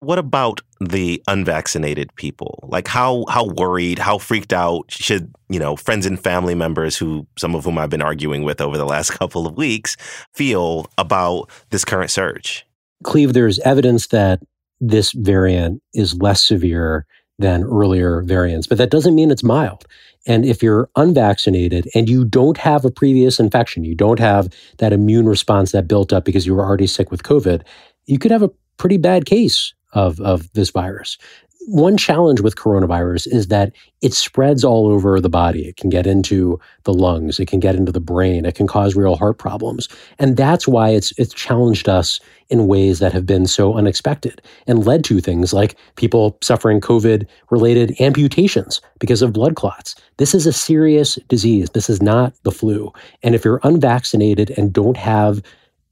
What 0.01 0.19
about 0.19 0.61
the 0.81 1.23
unvaccinated 1.29 2.13
people? 2.17 2.59
Like 2.65 2.89
how 2.89 3.25
how 3.29 3.47
worried, 3.47 4.01
how 4.01 4.19
freaked 4.19 4.53
out 4.53 4.87
should, 4.91 5.33
you 5.49 5.61
know, 5.61 5.77
friends 5.77 6.07
and 6.07 6.21
family 6.21 6.57
members 6.57 6.97
who 6.97 7.25
some 7.39 7.55
of 7.55 7.65
whom 7.65 7.79
I've 7.79 7.89
been 7.89 8.03
arguing 8.03 8.43
with 8.43 8.61
over 8.61 8.77
the 8.77 8.85
last 8.85 9.11
couple 9.19 9.47
of 9.47 9.57
weeks 9.57 9.97
feel 10.35 10.91
about 10.99 11.49
this 11.71 11.85
current 11.85 12.11
surge? 12.11 12.67
Cleve, 13.03 13.33
there's 13.33 13.59
evidence 13.61 14.09
that 14.09 14.41
this 14.81 15.13
variant 15.13 15.83
is 15.95 16.15
less 16.17 16.45
severe 16.45 17.07
than 17.39 17.65
earlier 17.65 18.23
variants, 18.23 18.67
but 18.67 18.79
that 18.79 18.91
doesn't 18.91 19.15
mean 19.15 19.31
it's 19.31 19.43
mild. 19.43 19.87
And 20.27 20.45
if 20.45 20.63
you're 20.63 20.89
unvaccinated 20.97 21.89
and 21.95 22.09
you 22.09 22.25
don't 22.25 22.59
have 22.59 22.85
a 22.85 22.91
previous 22.91 23.41
infection, 23.41 23.85
you 23.85 23.95
don't 23.95 24.21
have 24.21 24.49
that 24.79 24.93
immune 24.93 25.27
response 25.27 25.73
that 25.73 25.89
built 25.89 26.13
up 26.13 26.25
because 26.25 26.47
you 26.47 26.55
were 26.55 26.65
already 26.65 26.87
sick 26.87 27.11
with 27.11 27.23
COVID, 27.23 27.63
you 28.07 28.19
could 28.19 28.31
have 28.31 28.43
a 28.43 28.51
pretty 28.77 28.97
bad 28.97 29.27
case 29.27 29.75
of, 29.93 30.21
of 30.21 30.53
this 30.53 30.71
virus 30.71 31.19
one 31.67 31.97
challenge 31.97 32.41
with 32.41 32.57
coronavirus 32.57 33.29
is 33.33 33.49
that 33.49 33.73
it 34.01 34.15
spreads 34.15 34.65
all 34.65 34.87
over 34.89 35.21
the 35.21 35.29
body. 35.29 35.69
It 35.69 35.77
can 35.77 35.91
get 35.91 36.07
into 36.07 36.59
the 36.85 36.93
lungs, 36.93 37.39
it 37.39 37.47
can 37.47 37.61
get 37.61 37.77
into 37.77 37.93
the 37.93 38.01
brain, 38.01 38.45
it 38.45 38.55
can 38.55 38.67
cause 38.67 38.97
real 38.97 39.17
heart 39.17 39.39
problems. 39.39 39.89
And 40.19 40.37
that's 40.37 40.67
why 40.67 40.91
it's 40.91 41.13
it's 41.19 41.35
challenged 41.35 41.89
us 41.89 42.21
in 42.51 42.67
ways 42.67 42.99
that 42.99 43.13
have 43.13 43.27
been 43.27 43.47
so 43.47 43.75
unexpected 43.75 44.43
and 44.67 44.85
led 44.85 45.05
to 45.05 45.21
things 45.21 45.53
like 45.53 45.77
people 45.97 46.37
suffering 46.43 46.81
COVID 46.81 47.27
related 47.51 47.99
amputations 48.01 48.81
because 48.99 49.23
of 49.23 49.33
blood 49.33 49.55
clots. 49.55 49.95
This 50.17 50.35
is 50.35 50.47
a 50.47 50.53
serious 50.53 51.17
disease. 51.29 51.71
This 51.71 51.89
is 51.89 52.03
not 52.03 52.35
the 52.43 52.53
flu. 52.53 52.93
And 53.23 53.35
if 53.35 53.45
you're 53.45 53.61
unvaccinated 53.63 54.51
and 54.57 54.73
don't 54.73 54.97
have 54.97 55.43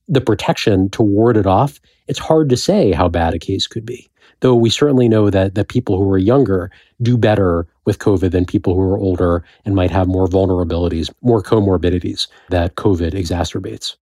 the 0.09 0.21
protection 0.21 0.91
to 0.91 1.03
ward 1.03 1.37
it 1.37 1.47
off, 1.47 1.81
it's 2.09 2.19
hard 2.19 2.49
to 2.49 2.57
say 2.57 2.91
how 2.91 3.09
bad 3.09 3.35
a 3.35 3.39
case 3.39 3.69
could 3.69 3.87
be 3.87 4.11
though 4.41 4.55
we 4.55 4.71
certainly 4.71 5.09
know 5.09 5.31
that 5.31 5.55
that 5.55 5.69
people 5.69 5.97
who 5.97 6.11
are 6.11 6.19
younger 6.19 6.71
do 7.01 7.17
better 7.17 7.67
with 7.85 7.99
COVID 7.99 8.31
than 8.31 8.45
people 8.45 8.75
who 8.75 8.83
are 8.83 8.99
older 8.99 9.45
and 9.65 9.75
might 9.75 9.91
have 9.91 10.07
more 10.07 10.27
vulnerabilities, 10.27 11.11
more 11.23 11.43
comorbidities 11.43 12.29
that 12.51 12.77
COVID 12.77 13.13
exacerbates. 13.13 13.97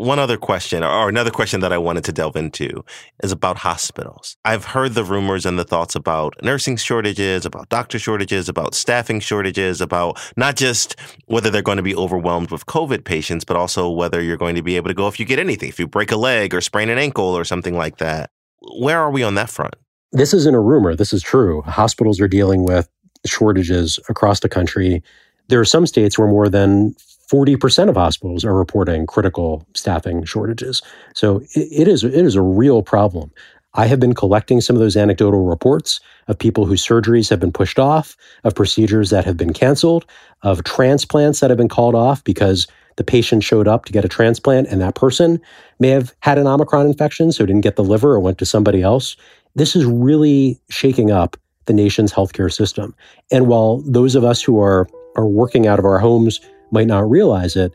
One 0.00 0.18
other 0.18 0.38
question, 0.38 0.82
or 0.82 1.10
another 1.10 1.30
question 1.30 1.60
that 1.60 1.74
I 1.74 1.76
wanted 1.76 2.04
to 2.04 2.12
delve 2.12 2.34
into, 2.34 2.86
is 3.22 3.32
about 3.32 3.58
hospitals. 3.58 4.38
I've 4.46 4.64
heard 4.64 4.94
the 4.94 5.04
rumors 5.04 5.44
and 5.44 5.58
the 5.58 5.64
thoughts 5.64 5.94
about 5.94 6.32
nursing 6.42 6.78
shortages, 6.78 7.44
about 7.44 7.68
doctor 7.68 7.98
shortages, 7.98 8.48
about 8.48 8.74
staffing 8.74 9.20
shortages, 9.20 9.82
about 9.82 10.18
not 10.38 10.56
just 10.56 10.96
whether 11.26 11.50
they're 11.50 11.60
going 11.60 11.76
to 11.76 11.82
be 11.82 11.94
overwhelmed 11.94 12.50
with 12.50 12.64
COVID 12.64 13.04
patients, 13.04 13.44
but 13.44 13.58
also 13.58 13.90
whether 13.90 14.22
you're 14.22 14.38
going 14.38 14.54
to 14.54 14.62
be 14.62 14.76
able 14.76 14.88
to 14.88 14.94
go 14.94 15.06
if 15.06 15.20
you 15.20 15.26
get 15.26 15.38
anything, 15.38 15.68
if 15.68 15.78
you 15.78 15.86
break 15.86 16.10
a 16.10 16.16
leg 16.16 16.54
or 16.54 16.62
sprain 16.62 16.88
an 16.88 16.96
ankle 16.96 17.36
or 17.36 17.44
something 17.44 17.76
like 17.76 17.98
that. 17.98 18.30
Where 18.60 18.98
are 18.98 19.10
we 19.10 19.22
on 19.22 19.34
that 19.34 19.50
front? 19.50 19.74
This 20.12 20.34
isn't 20.34 20.54
a 20.54 20.60
rumor. 20.60 20.94
This 20.94 21.12
is 21.12 21.22
true. 21.22 21.62
Hospitals 21.62 22.20
are 22.20 22.28
dealing 22.28 22.64
with 22.64 22.88
shortages 23.26 23.98
across 24.08 24.40
the 24.40 24.48
country. 24.48 25.02
There 25.48 25.60
are 25.60 25.64
some 25.64 25.86
states 25.86 26.18
where 26.18 26.28
more 26.28 26.48
than 26.48 26.94
40% 27.30 27.88
of 27.88 27.96
hospitals 27.96 28.44
are 28.44 28.54
reporting 28.54 29.06
critical 29.06 29.64
staffing 29.74 30.24
shortages. 30.24 30.82
So 31.14 31.42
it, 31.54 31.86
is 31.86 32.02
it 32.02 32.14
is 32.14 32.34
a 32.34 32.42
real 32.42 32.82
problem. 32.82 33.30
I 33.74 33.86
have 33.86 34.00
been 34.00 34.14
collecting 34.14 34.60
some 34.60 34.74
of 34.74 34.80
those 34.80 34.96
anecdotal 34.96 35.44
reports 35.44 36.00
of 36.26 36.36
people 36.36 36.66
whose 36.66 36.84
surgeries 36.84 37.30
have 37.30 37.38
been 37.38 37.52
pushed 37.52 37.78
off, 37.78 38.16
of 38.42 38.56
procedures 38.56 39.10
that 39.10 39.24
have 39.24 39.36
been 39.36 39.52
canceled, 39.52 40.06
of 40.42 40.64
transplants 40.64 41.38
that 41.38 41.50
have 41.50 41.56
been 41.56 41.68
called 41.68 41.94
off 41.94 42.24
because 42.24 42.66
the 43.00 43.04
patient 43.04 43.42
showed 43.42 43.66
up 43.66 43.86
to 43.86 43.94
get 43.94 44.04
a 44.04 44.08
transplant 44.08 44.68
and 44.68 44.78
that 44.82 44.94
person 44.94 45.40
may 45.78 45.88
have 45.88 46.14
had 46.20 46.36
an 46.36 46.46
Omicron 46.46 46.86
infection, 46.86 47.32
so 47.32 47.46
didn't 47.46 47.62
get 47.62 47.76
the 47.76 47.82
liver 47.82 48.12
or 48.12 48.20
went 48.20 48.36
to 48.36 48.44
somebody 48.44 48.82
else. 48.82 49.16
This 49.54 49.74
is 49.74 49.86
really 49.86 50.60
shaking 50.68 51.10
up 51.10 51.38
the 51.64 51.72
nation's 51.72 52.12
healthcare 52.12 52.52
system. 52.52 52.94
And 53.32 53.46
while 53.46 53.78
those 53.86 54.14
of 54.14 54.22
us 54.22 54.42
who 54.42 54.60
are, 54.60 54.86
are 55.16 55.26
working 55.26 55.66
out 55.66 55.78
of 55.78 55.86
our 55.86 55.98
homes 55.98 56.42
might 56.72 56.88
not 56.88 57.08
realize 57.08 57.56
it, 57.56 57.74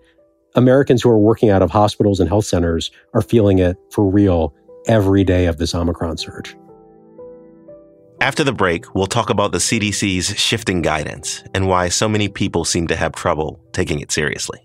Americans 0.53 1.01
who 1.01 1.09
are 1.09 1.17
working 1.17 1.49
out 1.49 1.63
of 1.63 1.71
hospitals 1.71 2.19
and 2.19 2.29
health 2.29 2.45
centers 2.45 2.91
are 3.15 3.23
feeling 3.23 3.57
it 3.57 3.77
for 3.89 4.07
real 4.07 4.53
every 4.85 5.23
day 5.23 5.47
of 5.47 5.57
this 5.57 5.73
Omicron 5.73 6.17
surge. 6.17 6.55
After 8.21 8.43
the 8.43 8.53
break, 8.53 8.93
we'll 8.93 9.07
talk 9.07 9.31
about 9.31 9.53
the 9.53 9.57
CDC's 9.57 10.37
shifting 10.37 10.83
guidance 10.83 11.43
and 11.55 11.67
why 11.67 11.89
so 11.89 12.07
many 12.07 12.27
people 12.27 12.63
seem 12.63 12.85
to 12.89 12.95
have 12.95 13.13
trouble 13.13 13.59
taking 13.73 14.01
it 14.01 14.11
seriously. 14.11 14.64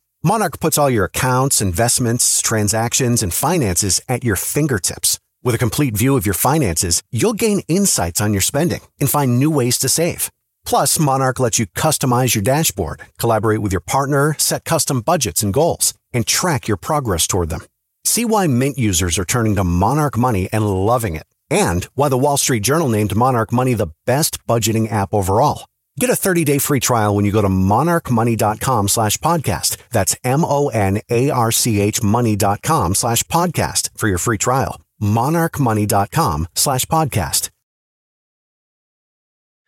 Monarch 0.23 0.59
puts 0.59 0.77
all 0.77 0.87
your 0.87 1.05
accounts, 1.05 1.63
investments, 1.63 2.43
transactions, 2.43 3.23
and 3.23 3.33
finances 3.33 3.99
at 4.07 4.23
your 4.23 4.35
fingertips. 4.35 5.19
With 5.41 5.55
a 5.55 5.57
complete 5.57 5.97
view 5.97 6.15
of 6.15 6.27
your 6.27 6.35
finances, 6.35 7.01
you'll 7.09 7.33
gain 7.33 7.61
insights 7.67 8.21
on 8.21 8.31
your 8.31 8.43
spending 8.43 8.81
and 8.99 9.09
find 9.09 9.39
new 9.39 9.49
ways 9.49 9.79
to 9.79 9.89
save. 9.89 10.29
Plus, 10.63 10.99
Monarch 10.99 11.39
lets 11.39 11.57
you 11.57 11.65
customize 11.65 12.35
your 12.35 12.43
dashboard, 12.43 13.01
collaborate 13.17 13.63
with 13.63 13.71
your 13.71 13.81
partner, 13.81 14.35
set 14.37 14.63
custom 14.63 15.01
budgets 15.01 15.41
and 15.41 15.55
goals, 15.55 15.95
and 16.13 16.27
track 16.27 16.67
your 16.67 16.77
progress 16.77 17.25
toward 17.25 17.49
them. 17.49 17.61
See 18.03 18.23
why 18.23 18.45
Mint 18.45 18.77
users 18.77 19.17
are 19.17 19.25
turning 19.25 19.55
to 19.55 19.63
Monarch 19.63 20.19
Money 20.19 20.47
and 20.53 20.69
loving 20.69 21.15
it, 21.15 21.25
and 21.49 21.85
why 21.95 22.09
the 22.09 22.17
Wall 22.19 22.37
Street 22.37 22.61
Journal 22.61 22.89
named 22.89 23.15
Monarch 23.15 23.51
Money 23.51 23.73
the 23.73 23.93
best 24.05 24.45
budgeting 24.45 24.91
app 24.91 25.15
overall. 25.15 25.65
Get 26.01 26.09
a 26.09 26.13
30-day 26.13 26.57
free 26.57 26.79
trial 26.79 27.15
when 27.15 27.25
you 27.25 27.31
go 27.31 27.43
to 27.43 27.47
monarchmoney.com 27.47 28.87
slash 28.87 29.17
podcast. 29.17 29.77
That's 29.91 30.15
M-O-N-A-R-C-H 30.23 32.01
money.com 32.01 32.95
slash 32.95 33.23
podcast 33.25 33.91
for 33.95 34.07
your 34.07 34.17
free 34.17 34.39
trial. 34.39 34.81
monarchmoney.com 34.99 36.47
slash 36.55 36.85
podcast. 36.87 37.51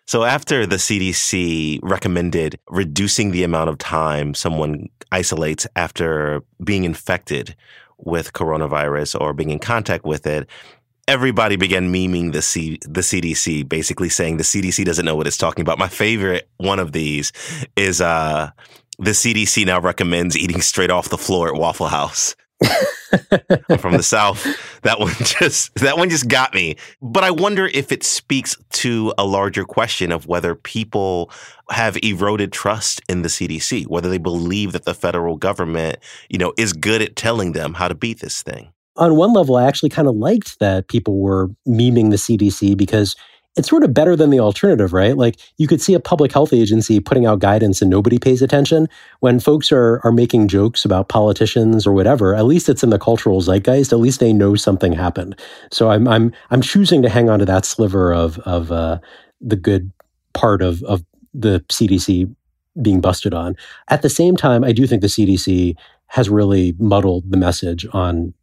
So 0.07 0.23
after 0.23 0.65
the 0.65 0.77
CDC 0.77 1.79
recommended 1.83 2.59
reducing 2.67 3.29
the 3.29 3.43
amount 3.43 3.69
of 3.69 3.77
time 3.77 4.33
someone 4.33 4.89
isolates 5.11 5.67
after 5.75 6.41
being 6.63 6.83
infected 6.83 7.55
with 7.99 8.33
coronavirus 8.33 9.21
or 9.21 9.33
being 9.33 9.51
in 9.51 9.59
contact 9.59 10.03
with 10.03 10.25
it, 10.25 10.49
everybody 11.07 11.55
began 11.55 11.91
memeing 11.91 12.31
the 12.31 12.41
C, 12.41 12.79
the 12.81 13.01
CDC, 13.01 13.67
basically 13.67 14.09
saying 14.09 14.37
the 14.37 14.43
CDC 14.43 14.85
doesn't 14.85 15.05
know 15.05 15.15
what 15.15 15.27
it's 15.27 15.37
talking 15.37 15.61
about. 15.61 15.77
My 15.77 15.87
favorite 15.87 16.49
one 16.57 16.79
of 16.79 16.91
these 16.91 17.31
is 17.75 18.01
uh, 18.01 18.51
the 18.99 19.11
CDC 19.11 19.65
now 19.65 19.79
recommends 19.79 20.37
eating 20.37 20.61
straight 20.61 20.91
off 20.91 21.09
the 21.09 21.17
floor 21.17 21.47
at 21.53 21.59
Waffle 21.59 21.87
House. 21.87 22.35
from 23.77 23.97
the 23.97 24.03
south 24.03 24.43
that 24.81 24.99
one 24.99 25.13
just 25.19 25.73
that 25.75 25.97
one 25.97 26.09
just 26.09 26.27
got 26.29 26.53
me 26.53 26.75
but 27.01 27.23
i 27.23 27.29
wonder 27.29 27.67
if 27.67 27.91
it 27.91 28.03
speaks 28.03 28.55
to 28.71 29.13
a 29.17 29.25
larger 29.25 29.65
question 29.65 30.11
of 30.11 30.27
whether 30.27 30.55
people 30.55 31.29
have 31.69 31.97
eroded 32.01 32.51
trust 32.51 33.01
in 33.09 33.21
the 33.21 33.27
cdc 33.27 33.85
whether 33.87 34.09
they 34.09 34.17
believe 34.17 34.71
that 34.71 34.85
the 34.85 34.93
federal 34.93 35.35
government 35.35 35.97
you 36.29 36.39
know 36.39 36.53
is 36.57 36.73
good 36.73 37.01
at 37.01 37.15
telling 37.15 37.51
them 37.51 37.73
how 37.73 37.87
to 37.87 37.95
beat 37.95 38.19
this 38.19 38.41
thing 38.41 38.71
on 38.95 39.15
one 39.15 39.33
level, 39.33 39.55
I 39.55 39.65
actually 39.65 39.89
kind 39.89 40.07
of 40.07 40.15
liked 40.15 40.59
that 40.59 40.87
people 40.87 41.19
were 41.19 41.49
memeing 41.67 42.11
the 42.11 42.17
CDC 42.17 42.77
because 42.77 43.15
it's 43.55 43.69
sort 43.69 43.83
of 43.83 43.93
better 43.93 44.15
than 44.15 44.31
the 44.31 44.39
alternative, 44.39 44.93
right? 44.93 45.15
Like 45.15 45.37
you 45.57 45.67
could 45.67 45.81
see 45.81 45.93
a 45.93 45.99
public 45.99 46.31
health 46.31 46.53
agency 46.53 46.99
putting 46.99 47.25
out 47.25 47.39
guidance 47.39 47.81
and 47.81 47.89
nobody 47.89 48.17
pays 48.17 48.41
attention. 48.41 48.87
When 49.19 49.39
folks 49.39 49.71
are 49.71 50.01
are 50.03 50.11
making 50.11 50.47
jokes 50.47 50.85
about 50.85 51.09
politicians 51.09 51.85
or 51.85 51.93
whatever, 51.93 52.35
at 52.35 52.45
least 52.45 52.67
it's 52.67 52.83
in 52.83 52.89
the 52.89 52.97
cultural 52.97 53.41
zeitgeist. 53.41 53.93
At 53.93 53.99
least 53.99 54.19
they 54.19 54.33
know 54.33 54.55
something 54.55 54.91
happened. 54.91 55.39
So 55.71 55.91
I'm 55.91 56.07
I'm 56.07 56.33
I'm 56.49 56.61
choosing 56.61 57.03
to 57.03 57.09
hang 57.09 57.29
on 57.29 57.39
to 57.39 57.45
that 57.45 57.65
sliver 57.65 58.11
of 58.13 58.39
of 58.39 58.71
uh, 58.71 58.99
the 59.39 59.55
good 59.55 59.91
part 60.33 60.61
of 60.61 60.81
of 60.83 61.03
the 61.33 61.63
CDC 61.69 62.33
being 62.81 63.01
busted 63.01 63.35
on. 63.35 63.55
At 63.89 64.01
the 64.01 64.09
same 64.09 64.35
time, 64.35 64.63
I 64.63 64.71
do 64.71 64.87
think 64.87 65.01
the 65.01 65.07
CDC 65.07 65.75
has 66.07 66.29
really 66.29 66.75
muddled 66.79 67.29
the 67.29 67.37
message 67.37 67.85
on 67.93 68.33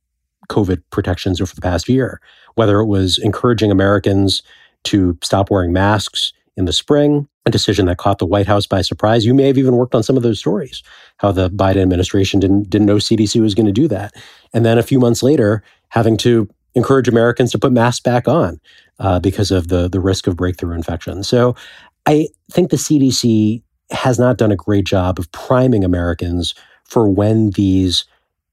COVID 0.50 0.82
protections 0.90 1.40
over 1.40 1.54
the 1.54 1.60
past 1.60 1.88
year, 1.88 2.20
whether 2.54 2.80
it 2.80 2.86
was 2.86 3.18
encouraging 3.18 3.70
Americans 3.70 4.42
to 4.84 5.16
stop 5.22 5.50
wearing 5.50 5.72
masks 5.72 6.32
in 6.56 6.66
the 6.66 6.72
spring, 6.72 7.26
a 7.46 7.50
decision 7.50 7.86
that 7.86 7.96
caught 7.96 8.18
the 8.18 8.26
White 8.26 8.46
House 8.46 8.66
by 8.66 8.82
surprise. 8.82 9.24
You 9.24 9.32
may 9.32 9.46
have 9.46 9.56
even 9.56 9.76
worked 9.76 9.94
on 9.94 10.02
some 10.02 10.16
of 10.16 10.22
those 10.22 10.38
stories, 10.38 10.82
how 11.16 11.32
the 11.32 11.48
Biden 11.48 11.80
administration 11.82 12.40
didn't, 12.40 12.68
didn't 12.68 12.86
know 12.86 12.96
CDC 12.96 13.40
was 13.40 13.54
going 13.54 13.66
to 13.66 13.72
do 13.72 13.88
that. 13.88 14.14
And 14.52 14.66
then 14.66 14.76
a 14.76 14.82
few 14.82 14.98
months 14.98 15.22
later, 15.22 15.62
having 15.88 16.16
to 16.18 16.48
encourage 16.74 17.08
Americans 17.08 17.50
to 17.52 17.58
put 17.58 17.72
masks 17.72 18.00
back 18.00 18.28
on 18.28 18.60
uh, 18.98 19.18
because 19.20 19.50
of 19.50 19.68
the, 19.68 19.88
the 19.88 20.00
risk 20.00 20.26
of 20.26 20.36
breakthrough 20.36 20.74
infection. 20.74 21.22
So 21.22 21.56
I 22.06 22.28
think 22.52 22.70
the 22.70 22.76
CDC 22.76 23.62
has 23.90 24.18
not 24.18 24.36
done 24.36 24.52
a 24.52 24.56
great 24.56 24.84
job 24.84 25.18
of 25.18 25.30
priming 25.32 25.84
Americans 25.84 26.54
for 26.84 27.08
when 27.08 27.50
these 27.50 28.04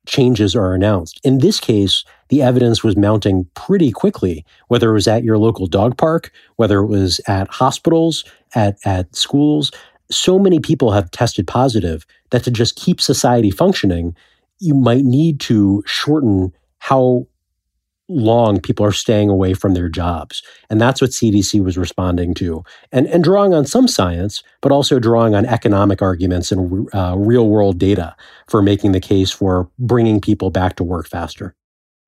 changes 0.07 0.55
are 0.55 0.73
announced. 0.73 1.19
In 1.23 1.39
this 1.39 1.59
case, 1.59 2.03
the 2.29 2.41
evidence 2.41 2.83
was 2.83 2.97
mounting 2.97 3.47
pretty 3.53 3.91
quickly, 3.91 4.45
whether 4.67 4.89
it 4.89 4.93
was 4.93 5.07
at 5.07 5.23
your 5.23 5.37
local 5.37 5.67
dog 5.67 5.97
park, 5.97 6.31
whether 6.55 6.79
it 6.79 6.87
was 6.87 7.21
at 7.27 7.47
hospitals, 7.49 8.23
at, 8.55 8.77
at 8.85 9.15
schools. 9.15 9.71
So 10.09 10.39
many 10.39 10.59
people 10.59 10.91
have 10.91 11.11
tested 11.11 11.45
positive 11.47 12.05
that 12.31 12.43
to 12.45 12.51
just 12.51 12.75
keep 12.75 12.99
society 12.99 13.51
functioning, 13.51 14.15
you 14.59 14.73
might 14.73 15.03
need 15.03 15.39
to 15.41 15.83
shorten 15.85 16.53
how 16.79 17.27
long 18.09 18.59
people 18.59 18.85
are 18.85 18.91
staying 18.91 19.29
away 19.29 19.53
from 19.53 19.73
their 19.73 19.89
jobs. 19.89 20.41
And 20.69 20.79
that's 20.79 21.01
what 21.01 21.11
CDC 21.11 21.63
was 21.63 21.77
responding 21.77 22.33
to. 22.35 22.63
And, 22.91 23.07
and 23.07 23.23
drawing 23.23 23.53
on 23.53 23.65
some 23.65 23.87
science, 23.87 24.43
but 24.61 24.71
also 24.71 24.99
drawing 24.99 25.35
on 25.35 25.45
economic 25.45 26.01
arguments 26.01 26.51
and 26.51 26.87
uh, 26.93 27.15
real 27.17 27.49
world 27.49 27.77
data 27.77 28.15
for 28.47 28.61
making 28.61 28.93
the 28.93 28.99
case 28.99 29.31
for 29.31 29.69
bringing 29.77 30.21
people 30.21 30.49
back 30.49 30.75
to 30.77 30.83
work 30.83 31.07
faster. 31.07 31.55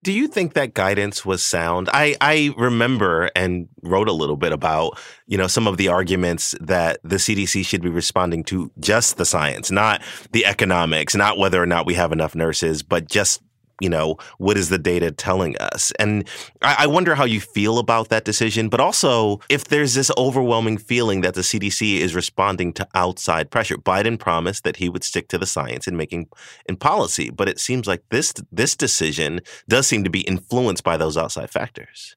Do 0.02 0.14
you 0.14 0.30
think 0.30 0.54
that 0.54 0.74
guidance 0.74 1.26
was 1.26 1.44
sound? 1.44 1.90
I, 1.92 2.16
I 2.22 2.54
remember 2.58 3.30
and 3.36 3.68
wrote 3.84 4.08
a 4.08 4.14
little 4.14 4.38
bit 4.38 4.54
about, 4.54 4.98
you 5.28 5.38
know, 5.38 5.48
some 5.48 5.68
of 5.68 5.76
the 5.76 5.90
arguments 5.90 6.56
that 6.62 7.02
the 7.04 7.18
CDC 7.18 7.66
should 7.66 7.82
be 7.82 7.90
responding 7.90 8.46
to 8.46 8.72
just 8.80 9.18
the 9.18 9.26
science, 9.26 9.72
not 9.72 10.02
the 10.32 10.46
economics, 10.46 11.16
not 11.16 11.38
whether 11.38 11.62
or 11.62 11.66
not 11.66 11.86
we 11.86 11.96
have 11.96 12.14
enough 12.14 12.34
nurses, 12.34 12.82
but 12.82 13.10
just 13.10 13.42
you 13.80 13.90
know, 13.90 14.18
what 14.38 14.58
is 14.58 14.70
the 14.70 14.78
data 14.78 15.12
telling 15.12 15.58
us? 15.58 15.92
And 16.00 16.28
I, 16.62 16.76
I, 16.80 16.88
wonder 16.88 17.16
how 17.16 17.26
you 17.26 17.40
feel 17.40 17.80
about 17.80 18.10
that 18.10 18.26
decision, 18.26 18.70
but 18.70 18.80
also 18.80 19.40
if 19.50 19.66
there's 19.66 19.94
this 19.94 20.12
overwhelming 20.18 20.78
feeling 20.78 21.22
that 21.22 21.34
the 21.34 21.42
CDC 21.42 22.00
is 22.00 22.16
responding 22.16 22.74
to 22.74 22.88
outside 22.94 23.52
pressure. 23.52 23.78
Biden 23.78 24.20
promised 24.20 24.64
that 24.64 24.78
he 24.78 24.90
would 24.90 25.04
stick 25.04 25.28
to 25.30 25.38
the 25.38 25.46
science 25.46 25.88
in 25.88 25.96
making 25.96 26.28
in 26.68 26.76
policy, 26.76 27.30
but 27.30 27.48
it 27.48 27.60
seems 27.60 27.88
like 27.88 28.04
this 28.10 28.34
this 28.52 28.76
decision 28.76 29.42
does 29.68 29.88
seem 29.88 30.04
to 30.04 30.10
be 30.10 30.22
influenced 30.22 30.84
by 30.84 30.98
those 30.98 31.18
outside 31.18 31.50
factors. 31.50 32.16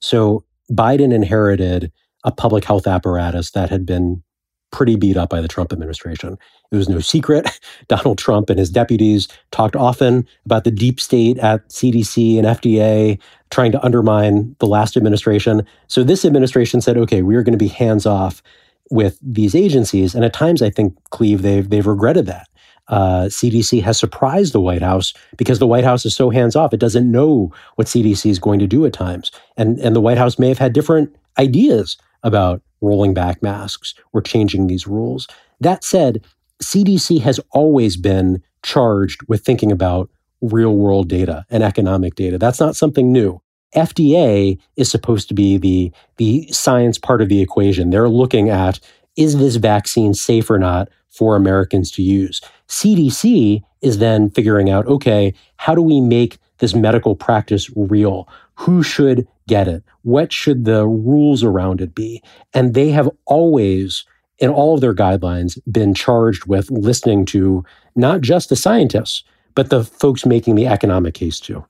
So 0.00 0.44
Biden 0.70 1.12
inherited 1.12 1.92
a 2.24 2.32
public 2.32 2.64
health 2.64 2.86
apparatus 2.86 3.50
that 3.52 3.70
had 3.70 3.86
been 3.86 4.22
pretty 4.70 4.96
beat 4.96 5.16
up 5.16 5.30
by 5.30 5.40
the 5.40 5.48
Trump 5.48 5.72
administration. 5.72 6.38
It 6.70 6.76
was 6.76 6.88
no 6.88 7.00
secret. 7.00 7.60
Donald 7.88 8.18
Trump 8.18 8.50
and 8.50 8.58
his 8.58 8.70
deputies 8.70 9.28
talked 9.50 9.76
often 9.76 10.26
about 10.44 10.64
the 10.64 10.70
deep 10.70 11.00
state 11.00 11.38
at 11.38 11.68
CDC 11.68 12.38
and 12.38 12.46
FDA 12.46 13.20
trying 13.50 13.72
to 13.72 13.84
undermine 13.84 14.54
the 14.60 14.66
last 14.66 14.96
administration. 14.96 15.66
So 15.88 16.04
this 16.04 16.24
administration 16.24 16.80
said, 16.80 16.96
okay, 16.96 17.22
we 17.22 17.34
are 17.36 17.42
going 17.42 17.52
to 17.52 17.58
be 17.58 17.68
hands 17.68 18.06
off 18.06 18.42
with 18.90 19.18
these 19.22 19.54
agencies. 19.54 20.14
And 20.14 20.24
at 20.24 20.32
times, 20.32 20.62
I 20.62 20.70
think, 20.70 20.96
Cleve, 21.10 21.42
they've, 21.42 21.68
they've 21.68 21.86
regretted 21.86 22.26
that. 22.26 22.48
Uh, 22.88 23.26
CDC 23.26 23.82
has 23.82 23.98
surprised 23.98 24.52
the 24.52 24.60
White 24.60 24.82
House 24.82 25.14
because 25.36 25.60
the 25.60 25.66
White 25.66 25.84
House 25.84 26.04
is 26.04 26.14
so 26.14 26.30
hands 26.30 26.56
off. 26.56 26.74
It 26.74 26.80
doesn't 26.80 27.10
know 27.10 27.52
what 27.76 27.86
CDC 27.86 28.28
is 28.28 28.40
going 28.40 28.58
to 28.58 28.66
do 28.66 28.84
at 28.84 28.92
times. 28.92 29.30
And, 29.56 29.78
and 29.78 29.94
the 29.94 30.00
White 30.00 30.18
House 30.18 30.40
may 30.40 30.48
have 30.48 30.58
had 30.58 30.72
different 30.72 31.14
ideas 31.38 31.96
about 32.24 32.62
rolling 32.80 33.14
back 33.14 33.42
masks 33.42 33.94
or 34.12 34.22
changing 34.22 34.66
these 34.66 34.86
rules. 34.86 35.26
That 35.60 35.84
said, 35.84 36.24
CDC 36.62 37.20
has 37.22 37.40
always 37.50 37.96
been 37.96 38.42
charged 38.62 39.20
with 39.28 39.44
thinking 39.44 39.72
about 39.72 40.10
real 40.40 40.74
world 40.74 41.08
data 41.08 41.44
and 41.50 41.62
economic 41.62 42.14
data. 42.14 42.38
That's 42.38 42.60
not 42.60 42.76
something 42.76 43.12
new. 43.12 43.40
FDA 43.74 44.58
is 44.76 44.90
supposed 44.90 45.28
to 45.28 45.34
be 45.34 45.56
the, 45.56 45.92
the 46.16 46.48
science 46.50 46.98
part 46.98 47.22
of 47.22 47.28
the 47.28 47.40
equation. 47.40 47.90
They're 47.90 48.08
looking 48.08 48.50
at 48.50 48.80
is 49.16 49.38
this 49.38 49.56
vaccine 49.56 50.14
safe 50.14 50.50
or 50.50 50.58
not 50.58 50.88
for 51.08 51.36
Americans 51.36 51.90
to 51.92 52.02
use? 52.02 52.40
CDC 52.68 53.62
is 53.82 53.98
then 53.98 54.30
figuring 54.30 54.70
out 54.70 54.86
okay, 54.86 55.34
how 55.56 55.74
do 55.74 55.82
we 55.82 56.00
make 56.00 56.38
this 56.58 56.74
medical 56.74 57.14
practice 57.14 57.70
real? 57.76 58.28
Who 58.54 58.82
should 58.82 59.26
get 59.50 59.66
it? 59.66 59.82
What 60.02 60.32
should 60.32 60.64
the 60.64 60.86
rules 60.86 61.42
around 61.42 61.80
it 61.80 61.92
be? 61.92 62.22
And 62.54 62.72
they 62.72 62.90
have 62.90 63.10
always, 63.26 64.04
in 64.38 64.48
all 64.48 64.74
of 64.74 64.80
their 64.80 64.94
guidelines, 64.94 65.58
been 65.70 65.92
charged 65.92 66.46
with 66.46 66.70
listening 66.70 67.26
to 67.26 67.64
not 67.96 68.20
just 68.20 68.48
the 68.48 68.56
scientists, 68.56 69.24
but 69.56 69.68
the 69.68 69.82
folks 69.82 70.24
making 70.24 70.54
the 70.54 70.68
economic 70.68 71.14
case 71.14 71.40
too. 71.40 71.64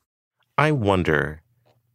I 0.59 0.73
wonder 0.73 1.41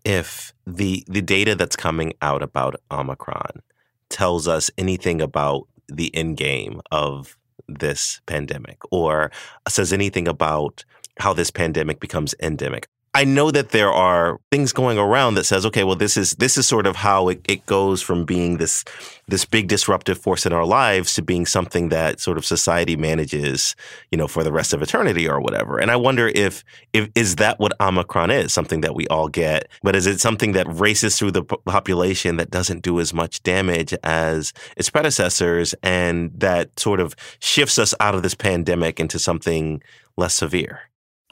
if 0.04 0.54
the 0.66 1.04
the 1.08 1.22
data 1.22 1.56
that's 1.56 1.76
coming 1.76 2.14
out 2.22 2.42
about 2.42 2.82
Omicron 2.90 3.62
tells 4.10 4.48
us 4.48 4.72
anything 4.78 5.22
about 5.22 5.68
the 5.88 6.10
end 6.16 6.38
game 6.38 6.82
of 6.92 7.38
this 7.68 8.22
pandemic 8.26 8.80
or 8.92 9.32
says 9.68 9.94
anything 9.94 10.28
about 10.28 10.84
how 11.20 11.34
this 11.34 11.52
pandemic 11.52 12.00
becomes 12.00 12.34
endemic. 12.42 12.88
I 13.16 13.24
know 13.24 13.50
that 13.50 13.70
there 13.70 13.94
are 13.94 14.42
things 14.52 14.74
going 14.74 14.98
around 14.98 15.36
that 15.36 15.46
says, 15.46 15.66
okay, 15.68 15.86
well, 15.86 15.96
this 15.96 16.18
is 16.18 16.32
this 16.32 16.58
is 16.58 16.68
sort 16.68 16.86
of 16.86 16.98
how 16.98 17.30
it, 17.30 17.40
it 17.48 17.66
goes 17.66 18.02
from 18.02 18.26
being 18.26 18.58
this 18.58 18.84
this 19.30 19.46
big 19.46 19.70
disruptive 19.70 20.18
force 20.18 20.46
in 20.46 20.52
our 20.52 20.66
lives 20.66 21.14
to 21.14 21.22
being 21.22 21.46
something 21.46 21.88
that 21.90 22.20
sort 22.20 22.38
of 22.38 22.46
society 22.46 22.98
manages, 22.98 23.74
you 24.12 24.18
know, 24.18 24.28
for 24.28 24.44
the 24.44 24.52
rest 24.52 24.74
of 24.74 24.82
eternity 24.82 25.30
or 25.30 25.40
whatever. 25.40 25.80
And 25.80 25.92
I 25.92 25.96
wonder 25.96 26.28
if 26.28 26.66
if 26.92 27.10
is 27.16 27.38
that 27.38 27.58
what 27.58 27.72
Omicron 27.80 28.32
is, 28.32 28.54
something 28.54 28.82
that 28.82 28.96
we 28.96 29.08
all 29.08 29.30
get, 29.30 29.70
but 29.82 29.96
is 29.96 30.08
it 30.08 30.20
something 30.20 30.52
that 30.52 30.68
races 30.68 31.18
through 31.18 31.32
the 31.32 31.44
population 31.46 32.36
that 32.36 32.52
doesn't 32.52 32.82
do 32.82 33.00
as 33.00 33.14
much 33.14 33.42
damage 33.44 33.94
as 34.04 34.52
its 34.76 34.90
predecessors, 34.90 35.74
and 35.84 36.38
that 36.38 36.78
sort 36.78 37.00
of 37.00 37.16
shifts 37.40 37.80
us 37.80 37.94
out 38.02 38.14
of 38.14 38.24
this 38.24 38.36
pandemic 38.36 39.00
into 39.00 39.20
something 39.20 39.82
less 40.18 40.34
severe? 40.34 40.82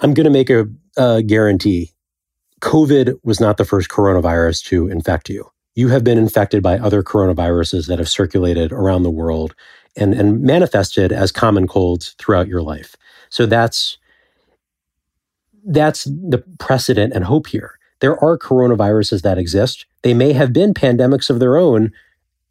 I'm 0.03 0.13
going 0.13 0.25
to 0.25 0.29
make 0.29 0.49
a, 0.49 0.67
a 0.97 1.23
guarantee. 1.23 1.91
COVID 2.59 3.17
was 3.23 3.39
not 3.39 3.57
the 3.57 3.65
first 3.65 3.89
coronavirus 3.89 4.63
to 4.65 4.87
infect 4.89 5.29
you. 5.29 5.49
You 5.75 5.87
have 5.87 6.03
been 6.03 6.17
infected 6.17 6.61
by 6.61 6.77
other 6.77 7.01
coronaviruses 7.01 7.87
that 7.87 7.99
have 7.99 8.09
circulated 8.09 8.71
around 8.71 9.03
the 9.03 9.09
world 9.09 9.55
and, 9.95 10.13
and 10.13 10.41
manifested 10.41 11.11
as 11.11 11.31
common 11.31 11.67
colds 11.67 12.15
throughout 12.19 12.47
your 12.47 12.61
life. 12.61 12.95
So 13.29 13.45
that's 13.45 13.97
that's 15.65 16.03
the 16.03 16.43
precedent 16.59 17.13
and 17.13 17.23
hope 17.23 17.47
here. 17.47 17.79
There 18.01 18.21
are 18.21 18.37
coronaviruses 18.37 19.21
that 19.21 19.37
exist. 19.37 19.85
They 20.01 20.13
may 20.13 20.33
have 20.33 20.51
been 20.51 20.73
pandemics 20.73 21.29
of 21.29 21.39
their 21.39 21.55
own 21.55 21.93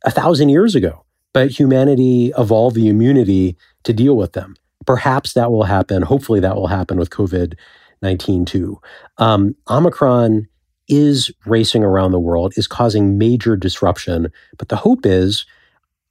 a 0.03 0.11
thousand 0.11 0.49
years 0.49 0.75
ago, 0.75 1.05
but 1.35 1.51
humanity 1.51 2.33
evolved 2.38 2.75
the 2.75 2.88
immunity 2.88 3.57
to 3.85 3.93
deal 3.93 4.17
with 4.17 4.33
them. 4.33 4.57
Perhaps 4.87 5.35
that 5.35 5.51
will 5.51 5.64
happen. 5.64 6.03
Hopefully, 6.03 6.40
that 6.40 6.57
will 6.57 6.68
happen 6.68 6.99
with 6.99 7.11
COVID 7.11 7.55
19 8.03 8.45
too. 8.45 8.81
Um, 9.18 9.55
Omicron 9.71 10.49
is 10.88 11.31
racing 11.47 11.85
around 11.85 12.11
the 12.11 12.21
world, 12.21 12.53
is 12.57 12.66
causing 12.66 13.16
major 13.16 13.57
disruption. 13.57 14.31
But 14.59 14.68
the 14.68 14.77
hope 14.77 15.07
is 15.07 15.47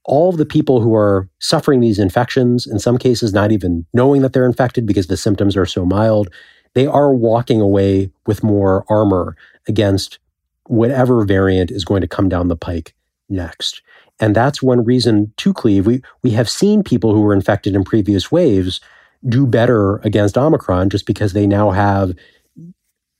all 0.04 0.30
of 0.30 0.38
the 0.38 0.46
people 0.46 0.80
who 0.80 0.94
are 0.94 1.28
suffering 1.38 1.80
these 1.80 1.98
infections, 1.98 2.66
in 2.66 2.78
some 2.78 2.98
cases, 2.98 3.32
not 3.32 3.52
even 3.52 3.86
knowing 3.92 4.22
that 4.22 4.32
they're 4.32 4.46
infected 4.46 4.86
because 4.86 5.06
the 5.06 5.16
symptoms 5.16 5.56
are 5.56 5.66
so 5.66 5.84
mild, 5.84 6.28
they 6.74 6.86
are 6.86 7.14
walking 7.14 7.60
away 7.60 8.10
with 8.26 8.42
more 8.42 8.84
armor 8.88 9.36
against 9.68 10.18
whatever 10.66 11.24
variant 11.24 11.70
is 11.70 11.84
going 11.84 12.00
to 12.00 12.08
come 12.08 12.28
down 12.28 12.48
the 12.48 12.56
pike 12.56 12.94
next. 13.28 13.82
And 14.22 14.36
that's 14.36 14.62
one 14.62 14.84
reason 14.84 15.34
to 15.38 15.52
Cleve. 15.52 15.84
We, 15.84 16.00
we 16.22 16.30
have 16.30 16.48
seen 16.48 16.84
people 16.84 17.12
who 17.12 17.22
were 17.22 17.34
infected 17.34 17.74
in 17.74 17.82
previous 17.82 18.30
waves 18.30 18.80
do 19.28 19.48
better 19.48 19.96
against 20.04 20.38
Omicron 20.38 20.90
just 20.90 21.06
because 21.06 21.32
they 21.32 21.44
now 21.44 21.72
have 21.72 22.12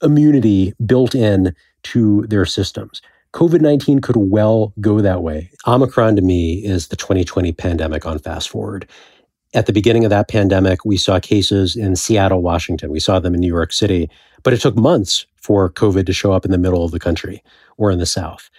immunity 0.01 0.75
built 0.87 1.17
in 1.17 1.57
to 1.83 2.25
their 2.29 2.47
systems. 2.47 3.03
COVID 3.35 3.61
19 3.61 4.01
could 4.01 4.17
well 4.17 4.73
go 4.81 5.01
that 5.01 5.25
way. 5.25 5.51
Omicron 5.67 6.15
to 6.17 6.23
me 6.23 6.65
is 6.65 6.87
the 6.87 6.97
2020 6.97 7.51
pandemic 7.51 8.07
on 8.07 8.21
fast 8.21 8.49
forward. 8.49 8.89
At 9.55 9.67
the 9.67 9.73
beginning 9.73 10.05
of 10.05 10.11
that 10.11 10.29
pandemic, 10.29 10.85
we 10.85 10.97
saw 10.97 11.19
cases 11.19 11.75
in 11.75 11.97
Seattle, 11.97 12.43
Washington. 12.43 12.93
We 12.93 13.01
saw 13.01 13.19
them 13.19 13.35
in 13.35 13.41
New 13.41 13.53
York 13.53 13.73
City, 13.73 14.09
but 14.45 14.53
it 14.53 14.61
took 14.61 14.77
months 14.77 15.27
for 15.35 15.69
COVID 15.69 16.07
to 16.07 16.13
show 16.13 16.33
up 16.33 16.45
in 16.45 16.53
the 16.53 16.59
middle 16.59 16.85
of 16.85 16.93
the 16.93 17.01
country 17.01 17.43
or 17.77 17.91
in 17.91 17.99
the 17.99 18.07
South 18.07 18.51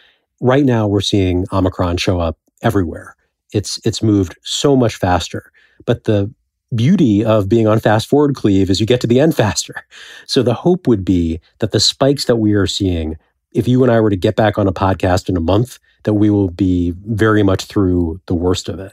right 0.43 0.65
now 0.65 0.85
we're 0.85 1.01
seeing 1.01 1.45
Omicron 1.51 1.97
show 1.97 2.19
up 2.19 2.37
everywhere. 2.61 3.15
It's 3.53 3.79
it's 3.85 4.03
moved 4.03 4.37
so 4.43 4.75
much 4.75 4.95
faster. 4.95 5.51
But 5.85 6.03
the 6.03 6.31
beauty 6.75 7.23
of 7.23 7.47
being 7.47 7.67
on 7.67 7.79
fast 7.79 8.07
forward 8.07 8.35
cleve 8.35 8.69
is 8.69 8.79
you 8.79 8.85
get 8.85 9.01
to 9.01 9.07
the 9.07 9.19
end 9.19 9.35
faster. 9.43 9.75
So 10.27 10.43
the 10.43 10.53
hope 10.53 10.87
would 10.87 11.05
be 11.05 11.39
that 11.59 11.71
the 11.71 11.79
spikes 11.79 12.25
that 12.25 12.35
we 12.35 12.53
are 12.53 12.67
seeing, 12.67 13.17
if 13.53 13.67
you 13.67 13.81
and 13.83 13.91
I 13.91 13.99
were 14.01 14.09
to 14.09 14.15
get 14.15 14.35
back 14.35 14.57
on 14.57 14.67
a 14.67 14.73
podcast 14.73 15.29
in 15.29 15.37
a 15.37 15.41
month 15.41 15.79
that 16.03 16.15
we 16.15 16.29
will 16.29 16.49
be 16.49 16.93
very 17.05 17.43
much 17.43 17.65
through 17.65 18.19
the 18.25 18.35
worst 18.35 18.67
of 18.67 18.79
it. 18.79 18.91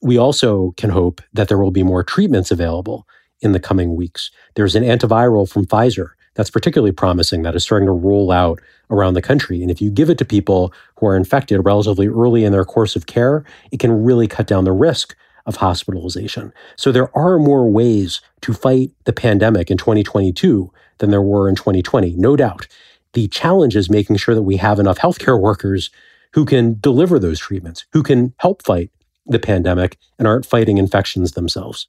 We 0.00 0.18
also 0.18 0.72
can 0.76 0.90
hope 0.90 1.20
that 1.32 1.48
there 1.48 1.58
will 1.58 1.72
be 1.72 1.82
more 1.82 2.04
treatments 2.04 2.52
available 2.52 3.08
in 3.40 3.52
the 3.52 3.58
coming 3.58 3.96
weeks. 3.96 4.30
There's 4.54 4.76
an 4.76 4.84
antiviral 4.84 5.50
from 5.50 5.66
Pfizer 5.66 6.10
that's 6.34 6.50
particularly 6.50 6.92
promising 6.92 7.42
that 7.42 7.54
is 7.54 7.62
starting 7.62 7.86
to 7.86 7.92
roll 7.92 8.30
out 8.30 8.60
around 8.90 9.14
the 9.14 9.22
country. 9.22 9.62
And 9.62 9.70
if 9.70 9.80
you 9.80 9.90
give 9.90 10.10
it 10.10 10.18
to 10.18 10.24
people 10.24 10.72
who 10.98 11.06
are 11.06 11.16
infected 11.16 11.64
relatively 11.64 12.08
early 12.08 12.44
in 12.44 12.52
their 12.52 12.64
course 12.64 12.96
of 12.96 13.06
care, 13.06 13.44
it 13.70 13.80
can 13.80 14.04
really 14.04 14.26
cut 14.26 14.46
down 14.46 14.64
the 14.64 14.72
risk 14.72 15.16
of 15.46 15.56
hospitalization. 15.56 16.52
So 16.76 16.90
there 16.90 17.16
are 17.16 17.38
more 17.38 17.70
ways 17.70 18.20
to 18.42 18.52
fight 18.52 18.92
the 19.04 19.12
pandemic 19.12 19.70
in 19.70 19.76
2022 19.76 20.72
than 20.98 21.10
there 21.10 21.22
were 21.22 21.48
in 21.48 21.54
2020, 21.54 22.14
no 22.16 22.36
doubt. 22.36 22.66
The 23.12 23.28
challenge 23.28 23.76
is 23.76 23.90
making 23.90 24.16
sure 24.16 24.34
that 24.34 24.42
we 24.42 24.56
have 24.56 24.78
enough 24.78 24.98
healthcare 24.98 25.40
workers 25.40 25.90
who 26.32 26.44
can 26.44 26.78
deliver 26.80 27.18
those 27.18 27.38
treatments, 27.38 27.84
who 27.92 28.02
can 28.02 28.34
help 28.38 28.64
fight 28.64 28.90
the 29.26 29.38
pandemic 29.38 29.98
and 30.18 30.26
aren't 30.26 30.46
fighting 30.46 30.78
infections 30.78 31.32
themselves. 31.32 31.88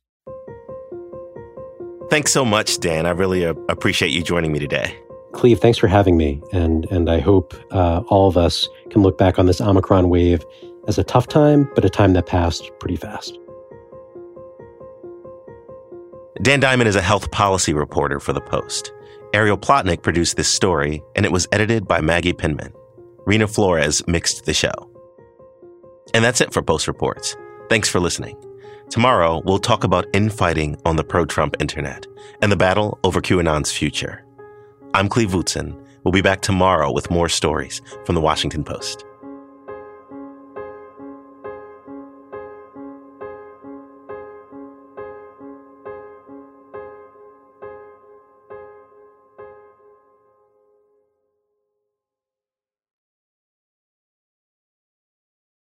Thanks 2.10 2.32
so 2.32 2.46
much, 2.46 2.80
Dan. 2.80 3.06
I 3.06 3.12
really 3.12 3.46
uh, 3.46 3.54
appreciate 3.68 4.12
you 4.12 4.24
joining 4.24 4.52
me 4.52 4.60
today. 4.60 4.96
Cleve, 5.34 5.60
thanks 5.60 5.78
for 5.78 5.88
having 5.88 6.16
me. 6.18 6.42
And, 6.54 6.86
and 6.92 7.10
I 7.10 7.20
hope 7.20 7.54
uh, 7.72 8.04
all 8.08 8.28
of 8.28 8.38
us 8.38 8.70
can 8.90 9.02
look 9.02 9.18
back 9.18 9.38
on 9.38 9.48
this 9.48 9.60
Omicron 9.60 10.10
wave 10.10 10.46
as 10.88 10.98
a 10.98 11.04
tough 11.04 11.28
time, 11.28 11.70
but 11.76 11.84
a 11.84 11.90
time 11.90 12.14
that 12.14 12.28
passed 12.28 12.72
pretty 12.80 12.96
fast. 12.96 13.38
Dan 16.42 16.60
Diamond 16.60 16.88
is 16.88 16.96
a 16.96 17.02
health 17.02 17.32
policy 17.32 17.74
reporter 17.74 18.20
for 18.20 18.34
The 18.34 18.42
Post. 18.42 18.94
Ariel 19.34 19.58
Plotnick 19.58 20.04
produced 20.04 20.38
this 20.38 20.48
story, 20.48 21.02
and 21.16 21.26
it 21.26 21.32
was 21.32 21.48
edited 21.52 21.88
by 21.88 22.02
Maggie 22.02 22.34
Penman. 22.34 22.74
Reena 23.26 23.54
Flores 23.54 24.06
mixed 24.08 24.46
the 24.46 24.54
show. 24.54 24.72
And 26.14 26.24
that's 26.24 26.40
it 26.40 26.54
for 26.54 26.62
Post 26.62 26.88
Reports. 26.88 27.36
Thanks 27.68 27.90
for 27.90 28.00
listening. 28.00 28.38
Tomorrow, 28.90 29.42
we'll 29.46 29.60
talk 29.60 29.84
about 29.84 30.06
infighting 30.14 30.78
on 30.86 30.96
the 30.96 31.04
pro 31.04 31.26
Trump 31.26 31.56
internet 31.60 32.06
and 32.42 32.52
the 32.52 32.58
battle 32.58 33.00
over 33.04 33.20
QAnon's 33.20 33.72
future. 33.72 34.24
I'm 34.94 35.10
Cleve 35.10 35.32
Wootson. 35.32 35.76
We'll 36.04 36.12
be 36.12 36.22
back 36.22 36.42
tomorrow 36.42 36.92
with 36.92 37.10
more 37.10 37.28
stories 37.28 37.82
from 38.06 38.16
the 38.16 38.22
Washington 38.22 38.64
Post. 38.64 39.04